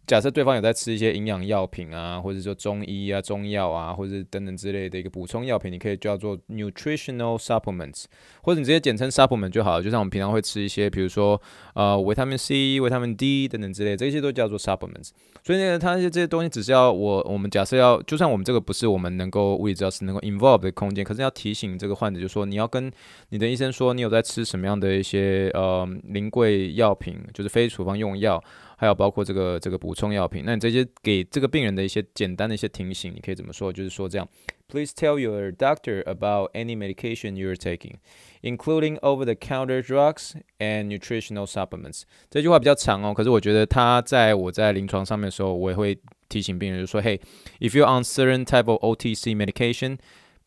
[0.09, 8.05] 假设对方有在吃一些营养药品啊，或者说中医啊、中药啊，或者等等之类的一个补充药品，你可以叫做 nutritional supplements，
[8.41, 9.83] 或者你直接简称 supplement 就好了。
[9.83, 11.39] 就像我们平常会吃一些，比如说
[11.75, 15.11] 呃维他命 C、维他命 D 等等之类，这些都叫做 supplements。
[15.43, 22.91] 所以呢，它这些这些东西只是要我我们假设要，就算我们这个不是我们能够物理治疗师能够 involve 的空间，可是要提醒这个患者，就说你要跟
[23.29, 28.43] 你的医生说，你有在吃什么样的一些呃临柜药品，就是非处方用药。
[28.79, 33.73] 还有包括这个这个补充药品，那你这些给这个病人的一些简单的一些提醒，你可以怎么说？
[33.73, 34.25] 就是说这样
[34.69, 37.95] ，Please tell your doctor about any medication you are taking,
[38.41, 42.03] including over-the-counter drugs and nutritional supplements。
[42.29, 45.99] 这句话比较长哦，可是我觉得他在我在临床上面的时候，我也会
[46.29, 47.19] 提醒病人，就说，Hey,
[47.59, 49.97] if you're on certain type of OTC medication。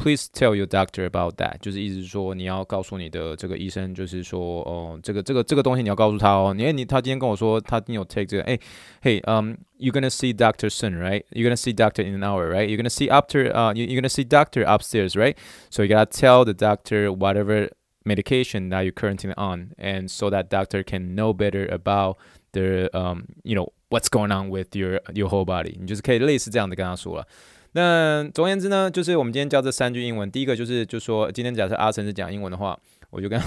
[0.02, 6.54] Please tell your doctor about that，就是意思是说你要告诉你的这个医生，就是说哦，这个这个这个东西你要告诉他哦。
[6.54, 8.60] 你你他今天跟我说他你有 take 这个，哎，
[9.02, 11.24] Hey, um, you're gonna see doctor soon, right?
[11.32, 12.70] You're gonna see doctor in an hour, right?
[12.70, 15.36] You're gonna see after, uh, you you're gonna see doctor upstairs, right?
[15.72, 17.70] So you gotta tell the doctor whatever
[18.06, 22.18] medication that you're currently on, and so that doctor can know better about
[22.52, 25.76] the, um, you know, what's going on with your your whole body。
[25.80, 27.28] 你就是可以类似这样的跟他说了。
[27.73, 30.31] 那总而言之呢，就是我们今天教这三句英文。
[30.31, 32.79] 第一个就是，就说今天假设阿成是讲英文的话，
[33.11, 33.41] 我就跟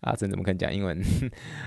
[0.00, 1.00] 阿成怎么可能讲英文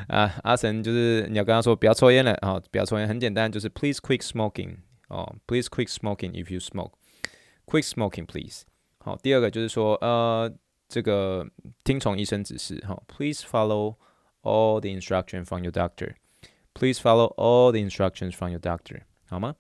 [0.08, 0.32] 啊？
[0.44, 8.64] 阿成就是你要跟他说不要抽烟了啊、哦，不要抽烟，很简单，就是 please quit smoking 哦，please quit smoking if you smoke，quit smoking please。
[9.00, 10.52] 好，第二个就是说呃，
[10.88, 11.48] 这个
[11.84, 13.96] 听从医生指示哈、，please follow
[14.44, 19.56] all the instructions from your doctor，please follow all the instructions from your doctor，好吗？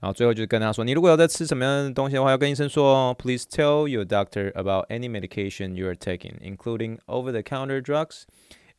[0.00, 3.16] 然后最后就是跟他说，你如果有在吃什么样的东西的话，要跟医生说哦。
[3.18, 8.24] Please tell your doctor about any medication you are taking, including over-the-counter drugs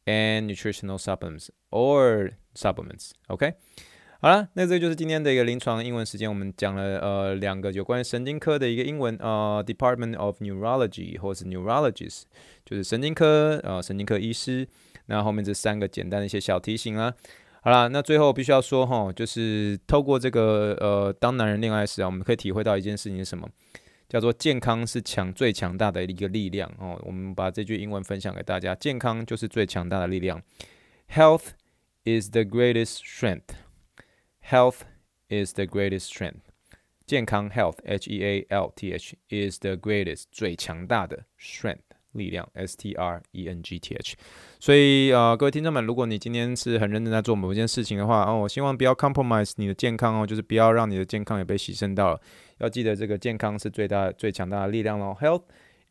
[0.06, 3.14] and nutritional supplements or supplements.
[3.30, 3.56] OK，
[4.22, 6.30] 好了，那这就是今天的一个临床英文时间。
[6.30, 12.24] 我们讲了呃两个有关于神经科的一个英文，呃，Department of Neurology 或是 Neurologist，
[12.64, 14.68] 就是神经科呃神经科医师。
[15.08, 17.14] 那后面这三个简单的一些小提醒啦。
[17.63, 23.47] 好啦，那最后必须要说哈，就是透过这个呃，当男人恋爱时啊，我们可以体会到一件事情是什么，
[24.09, 26.99] 叫做健康是强最强大的一个力量哦。
[27.05, 30.43] 我们把这句英文分享给大家，健康就是最强大的力量。
[31.13, 31.51] Health
[32.05, 33.55] is the greatest strength.
[34.43, 34.79] Health
[35.29, 36.41] is the greatest strength.
[37.07, 41.90] 健康 health H E A L T H is the greatest 最强大的 strength。
[42.13, 44.17] 力量，S T R E N G T H，
[44.59, 52.21] 所以呃，各位听众们，如果你今天是很认真在做某一件事情的话，哦，我希望不要 compromise 你的健康哦，就是不要让你的健康也被牺牲到了。
[52.59, 55.17] 要记得这个健康是最大最强大的力量哦。
[55.21, 55.43] Health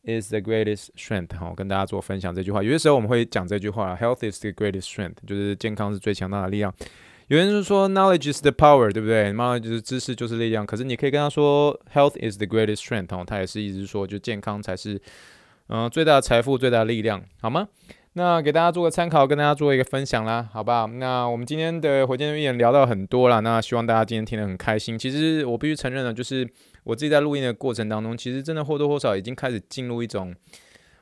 [0.03, 2.61] is the greatest strength，好，跟大家做分享这句话。
[2.61, 6.73] 有些时候我们会讲这句话，Health is the greatest strength，就是健康是最强大的力量。
[7.27, 10.65] 有人就说 Knowledge is the power，对不对？Knowledge 就是知识就是力量。
[10.65, 15.01] 可是你可以跟他说 Health is the greatest strength，哦，他也是一直说，就健康才是。
[15.69, 17.67] 嗯、最大的财富，最大的力量，好吗？
[18.13, 20.87] 那给大家做个参考，跟大家做一个分享啦，好不好？
[20.87, 24.97] 那我们今天的火箭队员聊到很多了，那希望大家今天听得很开心。
[24.97, 26.49] 其实我必须承认了，就是
[26.83, 30.33] 我自己在录音的过程当中，其实真的或多或少已经开始进入一种，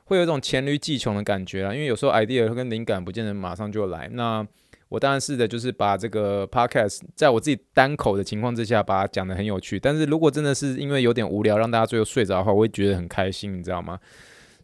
[0.04, 1.74] 会有一种黔驴技穷的感觉了。
[1.74, 4.06] 因为有时候 idea 跟灵感不见得马上就来。
[4.12, 4.46] 那
[4.90, 9.80] 我当然试的就是把这个 podcast 在我自己单口的情况之下，把它讲得很有趣。
[9.80, 13.98] 但是如果真的是因为有点无聊，让大家最后睡着的话，我会觉得很开心，你知道吗？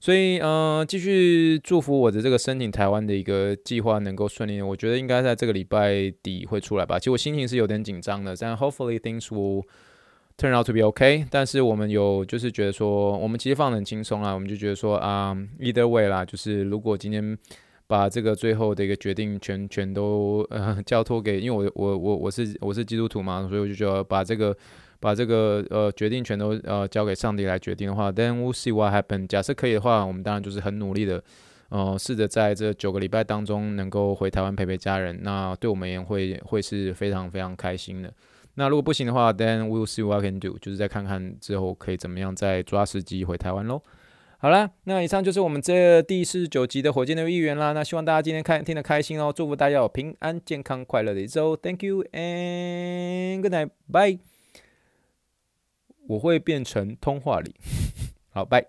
[0.05, 4.61] 所以，呃，继续祝福我的这个申请台湾的一个计划能够顺利。
[4.61, 6.98] 我觉得应该在这个礼拜底会出来吧。
[6.98, 9.64] 其实我心情是有点紧张的，但 hopefully things will
[10.36, 11.26] turn out to be okay。
[11.30, 17.38] 但是我们有就是觉得说，我们其实放得很轻松啊，我们就觉得说啊，either way 啦，就是如果今天
[17.86, 24.55] 把这个最后的一个决定全全都呃交托给，因为我我我我是我是基督徒嘛，所以我就觉得把这个。
[25.05, 29.26] 把这个呃决定权都呃交给上帝来决定的话，then we'll see what happen。
[29.26, 31.22] 假设可以的话，我们当然就是很努力的，
[31.68, 35.18] 呃，试着在这九个礼拜当中能够回台湾陪陪家人。
[35.22, 38.11] 那对我们也会会是非常非常开心的。
[38.55, 43.82] 那如果不行的话，then we'll see what I can do，就是再看看之后可以怎么样再抓时机回台湾喽。
[44.38, 47.72] 好啦，那以上就是我们这第四十九集的火箭队议员啦。
[47.72, 51.55] 那希望大家今天看听得开心哦，祝福大家有平安、健康、快乐的一周。
[51.55, 54.34] Thank you and good night, bye.
[56.09, 57.55] 我会变成通话里，
[58.30, 58.66] 好，拜。